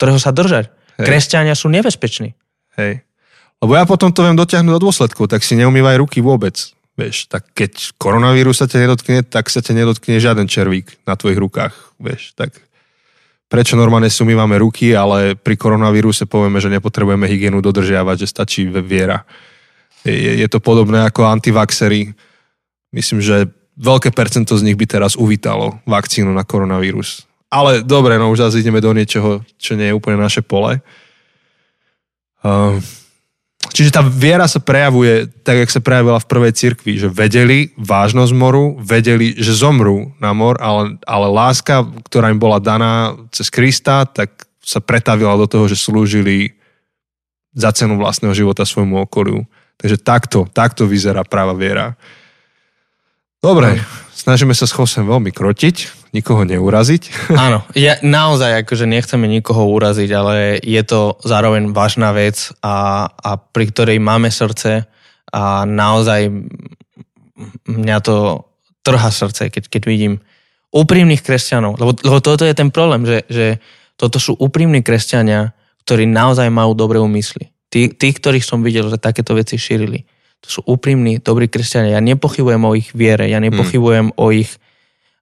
[0.00, 0.72] ktorého sa držať.
[1.00, 1.06] Hej.
[1.08, 2.32] Kresťania sú nebezpeční.
[2.80, 3.04] Hej.
[3.60, 6.72] Lebo ja potom to viem dotiahnuť do dôsledku, tak si neumývaj ruky vôbec.
[7.00, 11.40] Vieš, tak keď koronavírus sa ťa nedotkne, tak sa ťa nedotkne žiaden červík na tvojich
[11.40, 11.72] rukách.
[11.96, 12.60] Vieš, tak
[13.48, 18.68] prečo normálne si umývame ruky, ale pri koronavíruse povieme, že nepotrebujeme hygienu dodržiavať, že stačí
[18.68, 19.24] viera.
[20.04, 22.12] Je, je to podobné ako antivaxery.
[22.92, 23.48] Myslím, že
[23.80, 27.24] veľké percento z nich by teraz uvítalo vakcínu na koronavírus.
[27.48, 30.84] Ale dobre, no už zase ideme do niečoho, čo nie je úplne naše pole.
[32.44, 32.76] Uh,
[33.70, 38.32] Čiže tá viera sa prejavuje tak, jak sa prejavila v prvej cirkvi, že vedeli vážnosť
[38.34, 44.02] moru, vedeli, že zomrú na mor, ale, ale láska, ktorá im bola daná cez Krista,
[44.10, 46.58] tak sa pretavila do toho, že slúžili
[47.54, 49.46] za cenu vlastného života svojmu okoliu.
[49.78, 51.96] Takže takto, takto vyzerá práva viera.
[53.40, 53.80] Dobre,
[54.12, 57.02] snažíme sa s Chosem veľmi krotiť nikoho neuraziť.
[57.48, 63.30] Áno, ja naozaj akože nechceme nikoho uraziť, ale je to zároveň vážna vec a, a
[63.38, 64.84] pri ktorej máme srdce
[65.30, 66.28] a naozaj
[67.64, 68.44] mňa to
[68.82, 70.14] trhá srdce, keď, keď vidím
[70.70, 73.46] úprimných kresťanov, lebo, lebo toto je ten problém, že, že
[73.96, 75.54] toto sú úprimní kresťania,
[75.86, 77.50] ktorí naozaj majú dobré úmysly.
[77.70, 80.02] Tí, tí, ktorých som videl, že takéto veci šírili.
[80.40, 82.00] To sú úprimní, dobrí kresťania.
[82.00, 84.18] Ja nepochybujem o ich viere, ja nepochybujem hmm.
[84.18, 84.56] o ich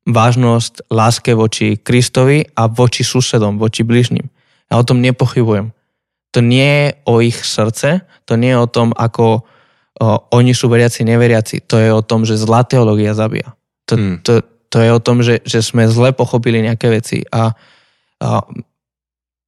[0.09, 4.25] vážnosť láske voči Kristovi a voči susedom, voči bližným.
[4.73, 5.75] Ja o tom nepochybujem.
[6.33, 9.45] To nie je o ich srdce, to nie je o tom, ako
[10.01, 11.65] o, oni sú veriaci, neveriaci.
[11.69, 13.57] To je o tom, že zlá teológia zabíja.
[13.89, 14.17] To, hmm.
[14.25, 17.53] to, to je o tom, že, že sme zle pochopili nejaké veci a,
[18.21, 18.45] a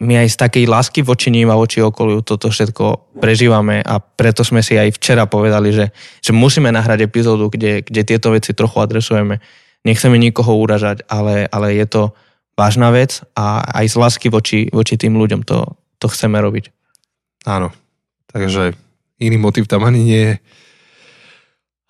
[0.00, 4.40] my aj z takej lásky voči ním a voči okoliu toto všetko prežívame a preto
[4.40, 5.92] sme si aj včera povedali, že,
[6.24, 9.44] že musíme nahrať epizódu, kde, kde tieto veci trochu adresujeme.
[9.84, 12.02] Nechceme nikoho uražať, ale, ale je to
[12.56, 16.72] vážna vec a aj z lásky voči, voči tým ľuďom to, to chceme robiť.
[17.44, 17.68] Áno,
[18.32, 18.72] takže
[19.20, 20.36] iný motiv tam ani nie je.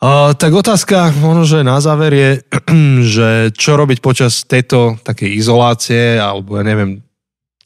[0.01, 2.31] Uh, tak otázka možno, že na záver je,
[3.15, 7.05] že čo robiť počas tejto takej izolácie, alebo ja neviem,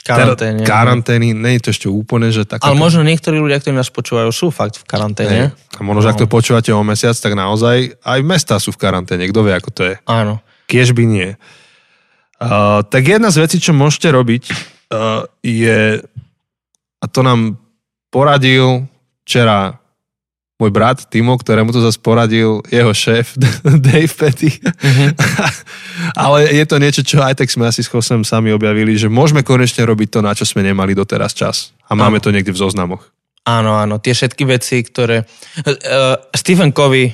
[0.05, 0.69] Karanténe.
[0.69, 2.61] Karantény, nie je to ešte úplne, že tak...
[2.61, 5.57] Ale možno niektorí ľudia, ktorí nás počúvajú, sú fakt v karanténe.
[5.57, 6.33] A možno, že ak to no.
[6.37, 9.25] počúvate o mesiac, tak naozaj aj mesta sú v karanténe.
[9.33, 9.95] Kto vie, ako to je?
[10.05, 10.45] Áno.
[10.69, 11.33] Kiež by nie.
[12.37, 14.43] Uh, tak jedna z vecí, čo môžete robiť,
[14.93, 16.05] uh, je,
[17.01, 17.57] a to nám
[18.13, 18.85] poradil
[19.25, 19.81] včera
[20.55, 23.35] môj brat Timo, ktorému to zase poradil jeho šéf
[23.87, 24.55] Dave Petty.
[24.55, 25.11] Mm-hmm.
[26.23, 29.43] Ale je to niečo, čo aj tak sme asi s Chosem sami objavili, že môžeme
[29.43, 31.75] konečne robiť to, na čo sme nemali doteraz čas.
[31.91, 32.25] A máme áno.
[32.25, 33.03] to niekde v zoznamoch.
[33.45, 35.29] Áno, áno, tie všetky veci, ktoré...
[35.61, 37.13] Uh, Stephen Covey,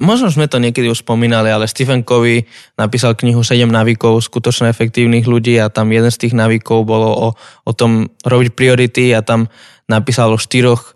[0.00, 2.48] možno sme to niekedy už spomínali, ale Stephen Covey
[2.80, 7.28] napísal knihu 7 návykov skutočne efektívnych ľudí a tam jeden z tých návykov bolo o,
[7.68, 9.52] o tom robiť priority a tam
[9.84, 10.95] napísal o štyroch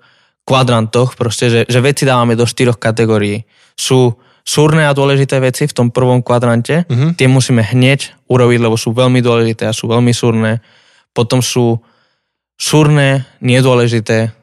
[0.50, 3.46] kvadrantoch, proste, že, že veci dávame do štyroch kategórií.
[3.78, 7.14] Sú súrne a dôležité veci v tom prvom kvadrante, uh-huh.
[7.14, 10.58] tie musíme hneď urobiť, lebo sú veľmi dôležité a sú veľmi súrne.
[11.14, 11.78] Potom sú
[12.58, 14.34] súrne, nedôležité,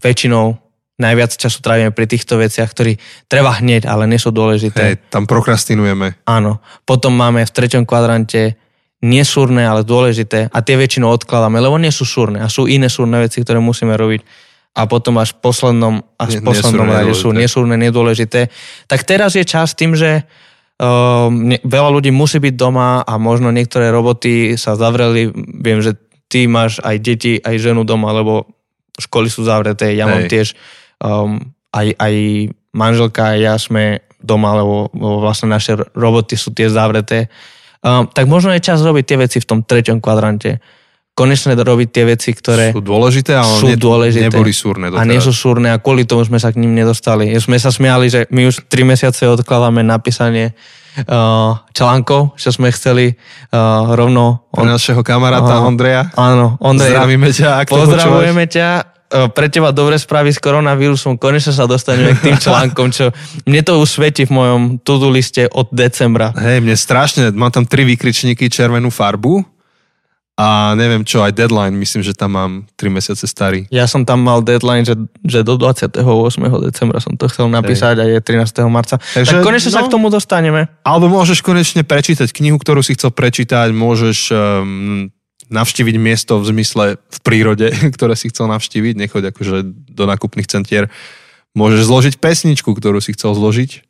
[0.00, 0.56] väčšinou
[1.00, 4.80] najviac času trávime pri týchto veciach, ktorí treba hneď, ale nie sú dôležité.
[4.84, 6.20] Hej, tam prokrastinujeme.
[6.28, 6.60] Áno.
[6.84, 8.60] Potom máme v treťom kvadrante
[9.00, 13.16] nesúrne, ale dôležité a tie väčšinou odkladáme, lebo nie sú súrne a sú iné súrne
[13.16, 17.74] veci, ktoré musíme robiť a potom až v poslednom, až v poslednom rade sú nesúrne,
[17.74, 18.48] nedôležité.
[18.86, 21.26] Tak teraz je čas tým, že uh,
[21.66, 25.28] veľa ľudí musí byť doma a možno niektoré roboty sa zavreli.
[25.34, 25.98] Viem, že
[26.30, 28.46] ty máš aj deti, aj ženu doma, lebo
[28.94, 29.98] školy sú zavreté.
[29.98, 30.12] Ja Hej.
[30.14, 30.48] mám tiež
[31.02, 31.42] um,
[31.74, 32.14] aj, aj
[32.70, 37.26] manželka, aj ja sme doma, lebo, lebo vlastne naše roboty sú tiež zavreté.
[37.82, 40.60] Um, tak možno je čas robiť tie veci v tom treťom kvadrante
[41.20, 44.32] konečne robiť tie veci, ktoré sú dôležité, ale sú ne, dôležité.
[44.32, 45.04] neboli súrne doteraz.
[45.04, 47.28] A nie sú súrne a kvôli tomu sme sa k ním nedostali.
[47.36, 50.56] Sme sa smiali, že my už tri mesiace odkladáme napísanie
[51.04, 54.48] uh, článkov, čo sme chceli uh, rovno...
[54.48, 56.08] Pre našeho kamaráta uh, Ondreja.
[56.16, 56.96] Áno, Ondrej.
[56.96, 62.16] Zdravíme ťa, ak Pozdravujeme ťa uh, pre teba dobre správy s koronavírusom, konečne sa dostaneme
[62.16, 63.12] k tým článkom, čo
[63.44, 66.32] mne to už svieti v mojom to-do liste od decembra.
[66.32, 69.59] Hej, mne strašne, mám tam tri vykričníky, červenú farbu
[70.40, 73.68] a neviem čo, aj deadline, myslím, že tam mám 3 mesiace starý.
[73.68, 76.00] Ja som tam mal deadline, že, že do 28.
[76.64, 78.24] decembra som to chcel napísať Hej.
[78.24, 78.64] a je 13.
[78.72, 78.96] marca.
[78.96, 80.72] Takže, tak konečne no, sa k tomu dostaneme.
[80.80, 85.12] Alebo môžeš konečne prečítať knihu, ktorú si chcel prečítať, môžeš um,
[85.52, 87.68] navštíviť miesto v zmysle v prírode,
[88.00, 89.56] ktoré si chcel navštíviť, nechoď akože
[89.92, 90.88] do nakupných centier.
[91.52, 93.89] Môžeš zložiť pesničku, ktorú si chcel zložiť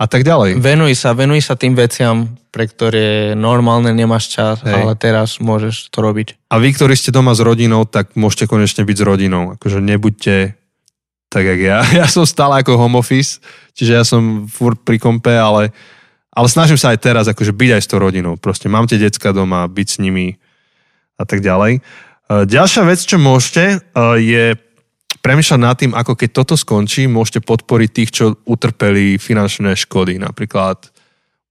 [0.00, 0.56] a tak ďalej.
[0.56, 4.72] Venuj sa, venuj sa tým veciam, pre ktoré normálne nemáš čas, Hej.
[4.72, 6.40] ale teraz môžeš to robiť.
[6.48, 9.60] A vy, ktorí ste doma s rodinou, tak môžete konečne byť s rodinou.
[9.60, 10.56] Akože nebuďte
[11.28, 11.78] tak, jak ja.
[12.00, 13.44] Ja som stále ako home office,
[13.76, 15.68] čiže ja som furt pri kompe, ale,
[16.32, 18.40] ale snažím sa aj teraz akože byť aj s tou rodinou.
[18.40, 20.40] Proste mám tie decka doma, byť s nimi
[21.20, 21.76] a tak ďalej.
[21.76, 21.80] E,
[22.48, 23.76] ďalšia vec, čo môžete, e,
[24.16, 24.44] je
[25.20, 30.88] premýšľať nad tým, ako keď toto skončí, môžete podporiť tých, čo utrpeli finančné škody, napríklad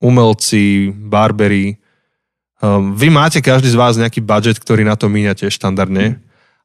[0.01, 1.77] umelci, barberi.
[2.59, 6.19] Um, vy máte každý z vás nejaký budget, ktorý na to míňate štandardne.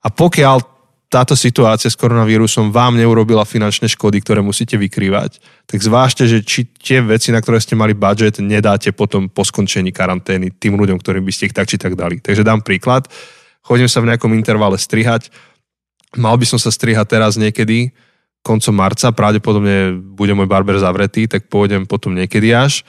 [0.04, 0.74] A pokiaľ
[1.14, 6.66] táto situácia s koronavírusom vám neurobila finančné škody, ktoré musíte vykrývať, tak zvážte, že či
[6.66, 11.22] tie veci, na ktoré ste mali budget, nedáte potom po skončení karantény tým ľuďom, ktorým
[11.22, 12.18] by ste ich tak či tak dali.
[12.18, 13.06] Takže dám príklad.
[13.62, 15.30] Chodím sa v nejakom intervale strihať
[16.14, 17.90] Mal by som sa strihať teraz niekedy,
[18.44, 22.84] koncom marca, pravdepodobne bude môj barber zavretý, tak pôjdem potom niekedy až,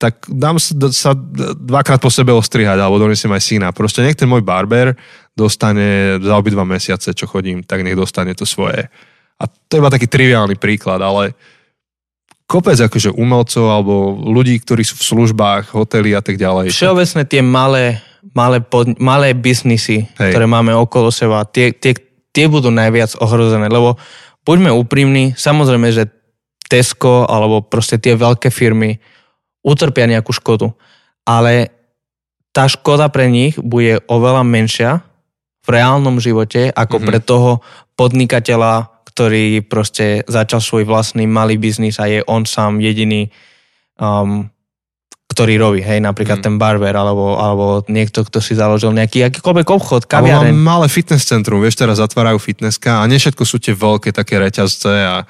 [0.00, 1.12] tak dám sa
[1.60, 3.68] dvakrát po sebe ostrihať, alebo donesiem aj syna.
[3.68, 4.96] Proste nech ten môj barber
[5.36, 8.88] dostane za obidva mesiace, čo chodím, tak nech dostane to svoje.
[9.36, 11.36] A to je iba taký triviálny príklad, ale
[12.48, 16.72] kopec akože umelcov alebo ľudí, ktorí sú v službách, hotely a tak ďalej.
[16.72, 18.00] Všeobecne tie malé,
[18.32, 20.32] malé, pod, malé biznisy, Hej.
[20.32, 21.94] ktoré máme okolo seba, tie, tie,
[22.30, 23.98] tie budú najviac ohrozené, lebo
[24.46, 26.10] buďme úprimní, samozrejme, že
[26.70, 29.02] Tesco alebo proste tie veľké firmy
[29.66, 30.70] utrpia nejakú škodu,
[31.26, 31.74] ale
[32.54, 35.02] tá škoda pre nich bude oveľa menšia
[35.66, 37.08] v reálnom živote ako mm-hmm.
[37.10, 37.50] pre toho
[37.98, 43.28] podnikateľa, ktorý proste začal svoj vlastný malý biznis a je on sám jediný,
[44.00, 44.48] um,
[45.30, 46.44] ktorý robí, hej, napríklad mm.
[46.44, 50.50] ten barber, alebo, alebo niekto, kto si založil nejaký akýkoľvek obchod, kaviareň.
[50.50, 54.42] Alebo malé fitness centrum, vieš, teraz zatvárajú fitnesska a nie všetko sú tie veľké také
[54.42, 55.22] reťazce a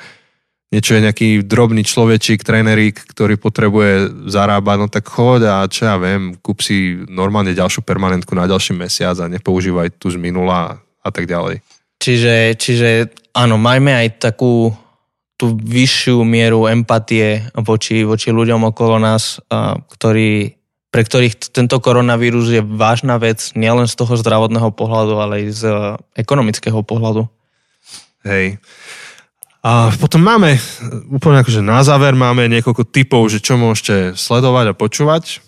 [0.73, 6.01] niečo je nejaký drobný človečík, trénerík, ktorý potrebuje zarábať, no tak choď a čo ja
[6.01, 11.09] viem, kúp si normálne ďalšiu permanentku na ďalší mesiac a nepoužívaj tu z minula a
[11.13, 11.61] tak ďalej.
[12.01, 12.89] Čiže, čiže
[13.37, 14.73] áno, majme aj takú
[15.41, 19.41] tú vyššiu mieru empatie voči, voči ľuďom okolo nás,
[19.97, 20.61] ktorí,
[20.93, 25.63] pre ktorých tento koronavírus je vážna vec, nielen z toho zdravotného pohľadu, ale aj z
[26.21, 27.25] ekonomického pohľadu.
[28.29, 28.61] Hej.
[29.65, 30.61] A potom máme,
[31.09, 35.41] úplne akože na záver máme niekoľko typov, že čo môžete sledovať a počúvať.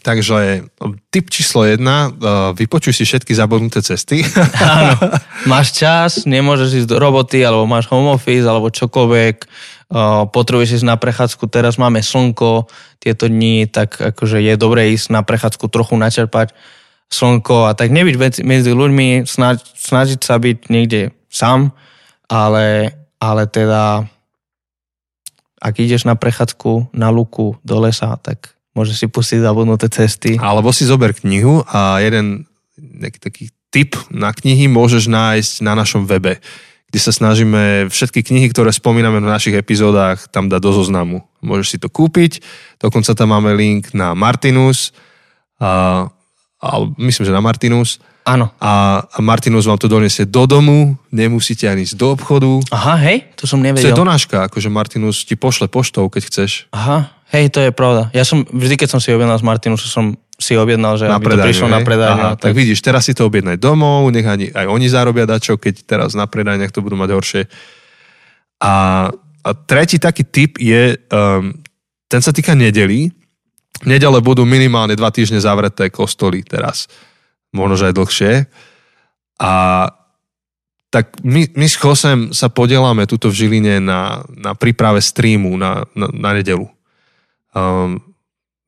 [0.00, 0.64] Takže
[1.12, 2.08] typ číslo jedna,
[2.56, 4.24] vypočuj si všetky zabudnuté cesty.
[4.64, 4.96] Áno,
[5.44, 9.36] máš čas, nemôžeš ísť do roboty, alebo máš home office, alebo čokoľvek,
[10.32, 15.20] potrebuješ ísť na prechádzku, teraz máme slnko tieto dni, tak akože je dobré ísť na
[15.20, 16.56] prechádzku trochu načerpať
[17.12, 21.76] slnko a tak nebyť medzi ľuďmi, snaž, snažiť sa byť niekde sám,
[22.24, 24.08] ale, ale teda
[25.60, 30.40] ak ideš na prechádzku na luku do lesa, tak Môžeš si pustiť zabudnuté cesty.
[30.40, 36.04] Alebo si zober knihu a jeden nejaký taký tip na knihy môžeš nájsť na našom
[36.04, 36.40] webe,
[36.92, 41.24] kde sa snažíme všetky knihy, ktoré spomíname v našich epizódach, tam dať do zoznamu.
[41.40, 42.44] Môžeš si to kúpiť,
[42.76, 44.92] dokonca tam máme link na Martinus,
[45.62, 46.04] a,
[46.60, 46.68] a
[47.00, 48.02] myslím, že na Martinus.
[48.22, 48.54] Áno.
[48.62, 52.62] A, a Martinus vám to donesie do domu, nemusíte ani ísť do obchodu.
[52.70, 53.82] Aha, hej, to som nevedel.
[53.82, 56.50] To je donáška, akože Martinus ti pošle poštou, keď chceš.
[56.70, 58.12] Aha, Hej, to je pravda.
[58.12, 61.32] Ja som, vždy keď som si objednal z Martinu, som si objednal, že na aby
[61.32, 61.74] predajňu, to prišlo hej?
[61.74, 62.22] na predajňu.
[62.28, 62.52] Aha, tak...
[62.52, 66.10] tak vidíš, teraz si to objednaj domov, nech ani, aj oni zarobia dačo, keď teraz
[66.12, 67.42] na predajniach to budú mať horšie.
[68.60, 68.74] A,
[69.42, 71.56] a tretí taký tip je, um,
[72.12, 73.08] ten sa týka nedelí.
[73.88, 76.84] Nedele budú minimálne dva týždne zavreté kostoly teraz.
[77.56, 78.32] Možno, že aj dlhšie.
[79.40, 79.52] A
[80.92, 85.88] tak my, my s Chosem sa podielame tuto v Žiline na, na príprave streamu na,
[85.96, 86.68] na, na nedelu.
[87.52, 88.00] Um,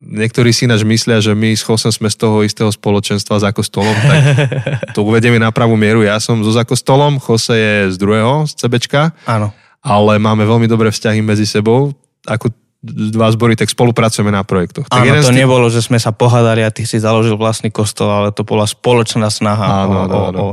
[0.00, 3.96] niektorí si ináč myslia, že my s Chosem sme z toho istého spoločenstva za kostolom,
[3.96, 4.20] tak
[4.96, 6.04] to uvedieme na pravú mieru.
[6.04, 9.16] Ja som so zakostolom, Chose je z druhého, z CBčka.
[9.24, 9.52] Áno.
[9.84, 11.92] Ale máme veľmi dobré vzťahy medzi sebou.
[12.24, 12.48] Ako
[12.84, 14.84] dva zbory, tak spolupracujeme na projektoch.
[14.92, 15.40] Tak Áno, to tých...
[15.40, 19.32] nebolo, že sme sa pohádali a ty si založil vlastný kostol, ale to bola spoločná
[19.32, 19.88] snaha.
[19.88, 20.38] Áno, o, áno, áno.
[20.38, 20.48] O,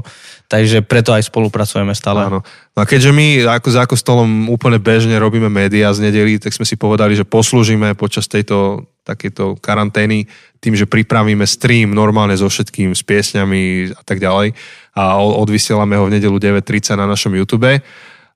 [0.48, 2.32] takže preto aj spolupracujeme stále.
[2.32, 2.40] Áno.
[2.72, 6.64] No a keďže my ako za kostolom úplne bežne robíme médiá z nedeli, tak sme
[6.64, 10.30] si povedali, že poslúžime počas tejto takéto karantény
[10.62, 14.54] tým, že pripravíme stream normálne so všetkým, s piesňami a tak ďalej
[14.94, 17.82] a odvysielame ho v nedelu 9.30 na našom YouTube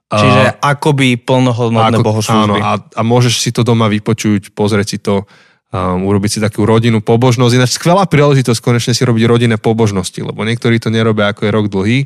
[0.06, 2.62] Čiže akoby plnohodnotné ako, bohoslužby.
[2.62, 5.26] Áno, a, a môžeš si to doma vypočuť, pozrieť si to,
[5.74, 7.54] um, urobiť si takú rodinnú pobožnosť.
[7.58, 11.66] Ináč skvelá príležitosť konečne si robiť rodinné pobožnosti, lebo niektorí to nerobia ako je rok
[11.74, 12.00] dlhý.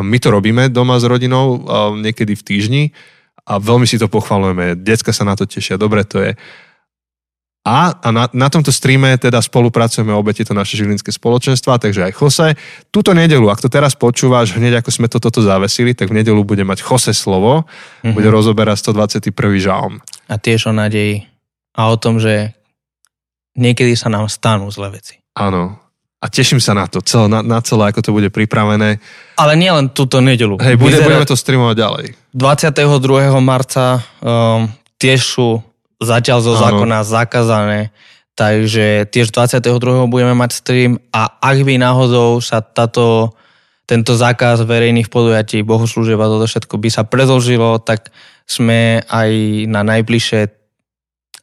[0.00, 2.84] Um, my to robíme doma s rodinou, um, niekedy v týždni
[3.44, 4.78] a veľmi si to pochvalujeme.
[4.80, 6.32] Decka sa na to tešia, dobre to je.
[7.62, 12.12] A, a na, na tomto streame teda spolupracujeme obe tieto naše žilinské spoločenstva, takže aj
[12.18, 12.48] Jose.
[12.90, 16.42] Túto nedelu, ak to teraz počúvaš, hneď ako sme to toto zavesili, tak v nedelu
[16.42, 18.18] bude mať Jose slovo, mm-hmm.
[18.18, 19.30] bude rozoberať 121.
[19.62, 20.02] žalm.
[20.26, 21.30] A tiež o nádeji
[21.78, 22.50] a o tom, že
[23.54, 25.22] niekedy sa nám stanú zlé veci.
[25.38, 25.78] Áno.
[26.22, 28.98] A teším sa na to, celé, na, na celé, ako to bude pripravené.
[29.38, 30.58] Ale nie len túto nedelu.
[30.58, 32.06] Hej, bude, budeme to streamovať ďalej.
[32.34, 33.38] 22.
[33.38, 35.62] marca um, tiež sú
[36.02, 37.94] zatiaľ zo zákona zakázané.
[38.32, 40.08] Takže tiež 22.
[40.08, 43.36] budeme mať stream a ak by náhodou sa táto,
[43.84, 48.08] tento zákaz verejných podujatí, bohoslúžieb a toto všetko by sa predlžilo, tak
[48.48, 49.30] sme aj
[49.68, 50.48] na najbližšie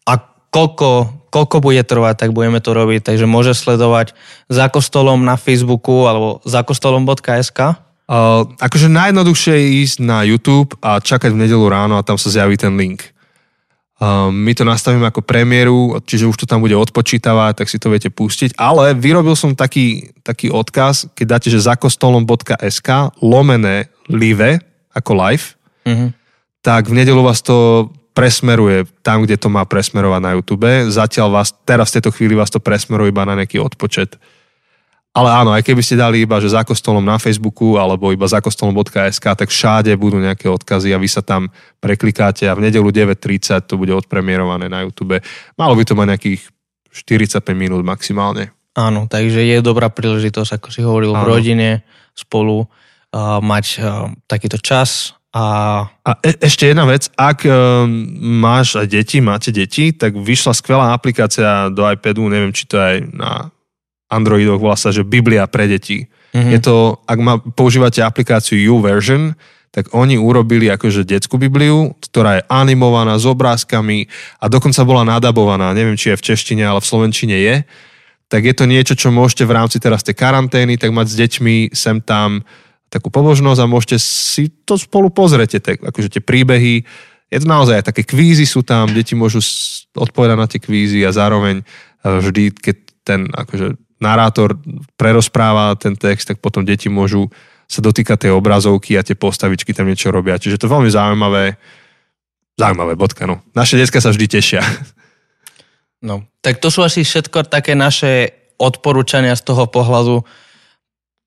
[0.09, 0.13] a
[0.49, 0.89] koľko,
[1.29, 3.05] koľko bude trvať, tak budeme to robiť.
[3.05, 4.17] Takže môže sledovať
[4.49, 7.77] za kostolom na Facebooku alebo za kostolom.sk.
[8.09, 12.33] Uh, akože najjednoduchšie je ísť na YouTube a čakať v nedelu ráno a tam sa
[12.33, 13.13] zjaví ten link.
[13.99, 17.91] Um, my to nastavíme ako premiéru, čiže už to tam bude odpočítavať, tak si to
[17.91, 18.55] viete pustiť.
[18.55, 22.89] Ale vyrobil som taký, taký odkaz, keď dáte, že zakostolom.sk
[23.19, 24.63] lomené live,
[24.95, 26.09] ako live, mm-hmm.
[26.63, 30.71] tak v nedelu vás to presmeruje tam, kde to má presmerovať na YouTube.
[30.87, 34.15] Zatiaľ vás, teraz v tejto chvíli vás to presmeruje iba na nejaký odpočet.
[35.19, 38.39] Ale áno, aj keby ste dali iba, že za kostolom na Facebooku alebo iba za
[38.39, 41.51] kostolom.sk, tak všade budú nejaké odkazy a vy sa tam
[41.83, 45.19] preklikáte a v nedelu 9.30 to bude odpremierované na YouTube.
[45.59, 46.41] Malo by to mať nejakých
[46.95, 48.55] 45 minút maximálne.
[48.79, 51.27] Áno, takže je dobrá príležitosť, ako si hovoril, áno.
[51.27, 51.69] v rodine
[52.15, 55.45] spolu uh, mať uh, takýto čas a...
[56.07, 57.53] A e- ešte jedna vec, ak e,
[58.17, 63.53] máš deti, máte deti, tak vyšla skvelá aplikácia do iPadu, neviem, či to aj na
[64.09, 66.09] Androidoch volá sa, že Biblia pre deti.
[66.33, 66.51] Mm-hmm.
[66.53, 69.37] Je to, ak ma, používate aplikáciu YouVersion,
[69.69, 74.09] tak oni urobili akože detskú Bibliu, ktorá je animovaná s obrázkami
[74.41, 77.55] a dokonca bola nadabovaná, neviem, či je v češtine, ale v slovenčine je.
[78.29, 81.55] Tak je to niečo, čo môžete v rámci teraz tej karantény, tak mať s deťmi
[81.73, 82.41] sem tam
[82.89, 86.81] takú pobožnosť a môžete si to spolu pozrieť, tak, akože tie príbehy.
[87.29, 89.37] Je to naozaj také kvízy sú tam, deti môžu
[89.93, 91.63] odpovedať na tie kvízy a zároveň e,
[92.01, 94.55] vždy, keď ten akože narátor
[94.95, 97.27] prerozpráva ten text, tak potom deti môžu
[97.69, 100.41] sa dotýka tej obrazovky a tie postavičky tam niečo robia.
[100.41, 101.53] Čiže to je veľmi zaujímavé,
[102.57, 103.45] zaujímavé bodka, no.
[103.53, 104.65] Naše detská sa vždy tešia.
[105.99, 110.23] No, tak to sú asi všetko také naše odporúčania z toho pohľadu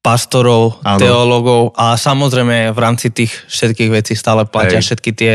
[0.02, 0.98] pastorov, ano.
[0.98, 4.86] teológov a samozrejme v rámci tých všetkých vecí stále platia Hej.
[4.90, 5.32] všetky tie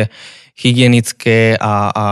[0.58, 2.06] hygienické a, a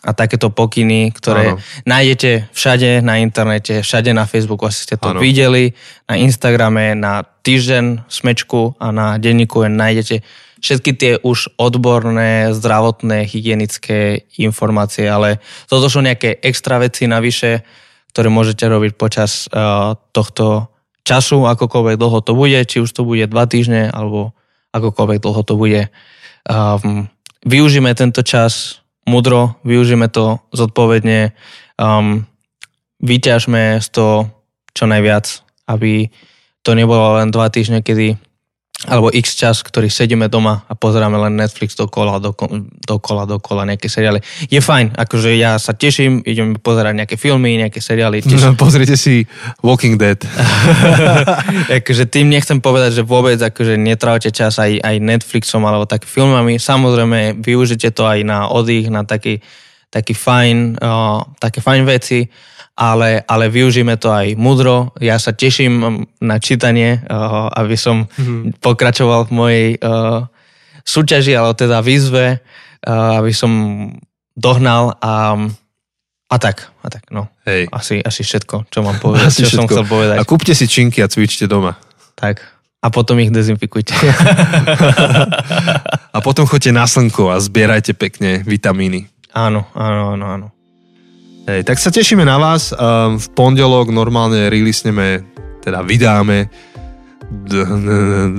[0.00, 1.60] a takéto pokyny, ktoré ano.
[1.84, 5.20] nájdete všade na internete, všade na Facebooku, asi ste to ano.
[5.20, 5.76] videli,
[6.08, 10.24] na Instagrame, na týždeň smečku a na denníku nájdete
[10.60, 17.64] všetky tie už odborné, zdravotné, hygienické informácie, ale toto sú nejaké extra veci navyše,
[18.12, 20.68] ktoré môžete robiť počas uh, tohto
[21.04, 24.36] času, akokoľvek dlho to bude, či už to bude dva týždne, alebo
[24.76, 25.88] akokoľvek dlho to bude.
[26.44, 27.08] Um,
[27.48, 28.79] využíme tento čas
[29.10, 31.34] mudro, využíme to zodpovedne,
[31.74, 32.22] um,
[33.02, 34.30] vyťažme z toho
[34.70, 36.06] čo najviac, aby
[36.62, 38.14] to nebolo len dva týždne, kedy
[38.88, 43.92] alebo x čas, ktorý sedíme doma a pozeráme len Netflix dokola, dokola, dokola, dokola nejaké
[43.92, 44.24] seriály.
[44.48, 48.24] Je fajn, akože ja sa teším, idem pozerať nejaké filmy, nejaké seriály.
[48.40, 49.28] No, pozrite si
[49.60, 50.16] Walking Dead.
[51.84, 56.56] akože tým nechcem povedať, že vôbec akože netrávate čas aj, aj Netflixom alebo tak filmami.
[56.56, 59.44] Samozrejme, využite to aj na oddych, na taký,
[59.92, 62.24] taký fajn, uh, také fajn veci
[62.80, 64.96] ale, ale využíme to aj mudro.
[65.04, 68.64] Ja sa teším na čítanie, uh, aby som mm-hmm.
[68.64, 70.24] pokračoval v mojej uh,
[70.88, 73.52] súťaži, ale teda výzve, uh, aby som
[74.32, 75.36] dohnal a,
[76.32, 77.28] a tak, a tak, no.
[77.44, 77.68] Hej.
[77.68, 79.60] Asi, asi všetko, čo mám povedať, asi čo všetko.
[79.60, 80.16] som chcel povedať.
[80.16, 81.76] A kúpte si činky a cvičte doma.
[82.16, 82.40] Tak.
[82.80, 83.92] A potom ich dezinfikujte.
[86.16, 89.04] a potom choďte na slnko a zbierajte pekne vitamíny.
[89.36, 90.46] Áno, áno, áno, áno.
[91.48, 92.74] Hej, tak sa tešíme na vás.
[92.76, 95.24] Um, v pondelok normálne releasneme,
[95.64, 96.52] teda vydáme,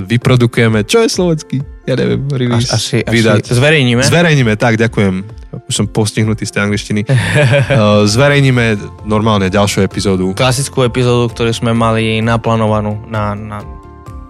[0.06, 1.56] vyprodukujeme, čo je slovenský?
[1.88, 2.70] Ja neviem, release.
[2.70, 3.48] Asi, vydať.
[3.48, 4.06] asi zverejníme.
[4.06, 5.26] Zverejníme, tak, ďakujem.
[5.66, 7.00] Už som postihnutý z tej angličtiny.
[7.08, 8.78] uh, zverejníme
[9.08, 10.36] normálne ďalšiu epizódu.
[10.38, 13.58] Klasickú epizódu, ktorú sme mali naplánovanú na, na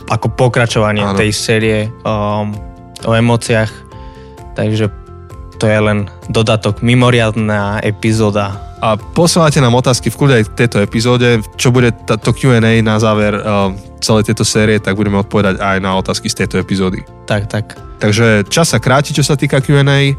[0.08, 1.18] ako pokračovanie Áno.
[1.18, 2.56] tej série um,
[3.04, 3.70] o emóciách.
[4.52, 5.01] Takže
[5.62, 8.58] to je len dodatok, mimoriadná epizóda.
[8.82, 11.38] A posielate nám otázky v kľude aj v tejto epizóde.
[11.54, 13.70] Čo bude to Q&A na záver uh,
[14.02, 17.06] celej tejto série, tak budeme odpovedať aj na otázky z tejto epizódy.
[17.30, 17.78] Tak, tak.
[18.02, 20.18] Takže čas sa kráti, čo sa týka Q&A.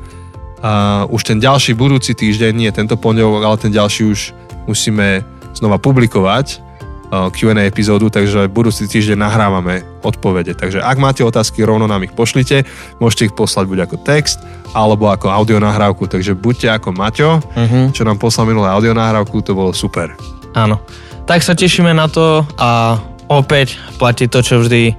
[0.64, 4.32] Uh, už ten ďalší budúci týždeň, nie tento pondelok, ale ten ďalší už
[4.64, 6.64] musíme znova publikovať
[7.14, 10.57] Q&A epizódu, takže budúci týždeň nahrávame odpovede.
[10.57, 12.66] Takže ak máte otázky, rovno nám ich pošlite.
[12.97, 14.41] Môžete ich poslať buď ako text,
[14.74, 16.09] alebo ako audio nahrávku.
[16.09, 17.93] Takže buďte ako Maťo, uh-huh.
[17.93, 20.09] čo nám poslal minulé audio nahrávku, to bolo super.
[20.57, 20.82] Áno.
[21.23, 22.99] Tak sa tešíme na to a
[23.31, 24.91] opäť platí to, čo vždy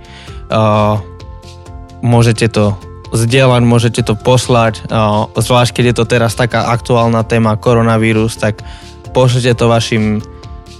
[0.48, 0.96] uh,
[2.00, 2.72] môžete to
[3.12, 8.64] zdieľať, môžete to poslať, uh, zvlášť keď je to teraz taká aktuálna téma koronavírus, tak
[9.12, 10.24] pošlite to vašim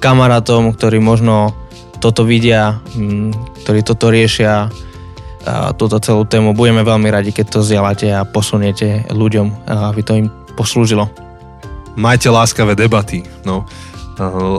[0.05, 1.56] kamarátom, ktorí možno
[1.97, 4.68] toto vidia, mm, ktorí toto riešia,
[5.76, 6.56] túto celú tému.
[6.56, 11.09] Budeme veľmi radi, keď to zdieľate a posuniete ľuďom, aby to im poslúžilo.
[12.01, 13.28] Majte láskavé debaty.
[13.44, 13.68] No.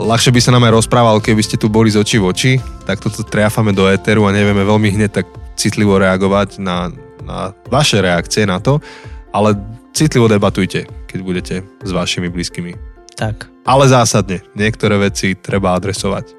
[0.05, 2.51] Ľahšie by sa nám aj rozprával, keby ste tu boli z očí v oči,
[2.85, 6.91] tak toto triafame do éteru a nevieme veľmi hneď tak citlivo reagovať na,
[7.23, 8.83] na vaše reakcie na to,
[9.33, 9.55] ale
[9.95, 12.94] citlivo debatujte, keď budete s vašimi blízkymi.
[13.15, 14.45] Tak ale zásadne.
[14.53, 16.37] Niektoré veci treba adresovať.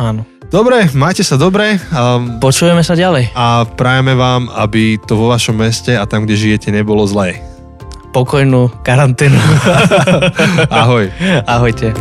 [0.00, 0.24] Áno.
[0.48, 1.76] Dobre, majte sa dobre.
[1.92, 3.32] Um, Počujeme sa ďalej.
[3.36, 7.40] A prajeme vám, aby to vo vašom meste a tam, kde žijete, nebolo zlé.
[8.12, 9.40] Pokojnú karanténu.
[10.84, 11.08] Ahoj.
[11.48, 11.96] Ahojte.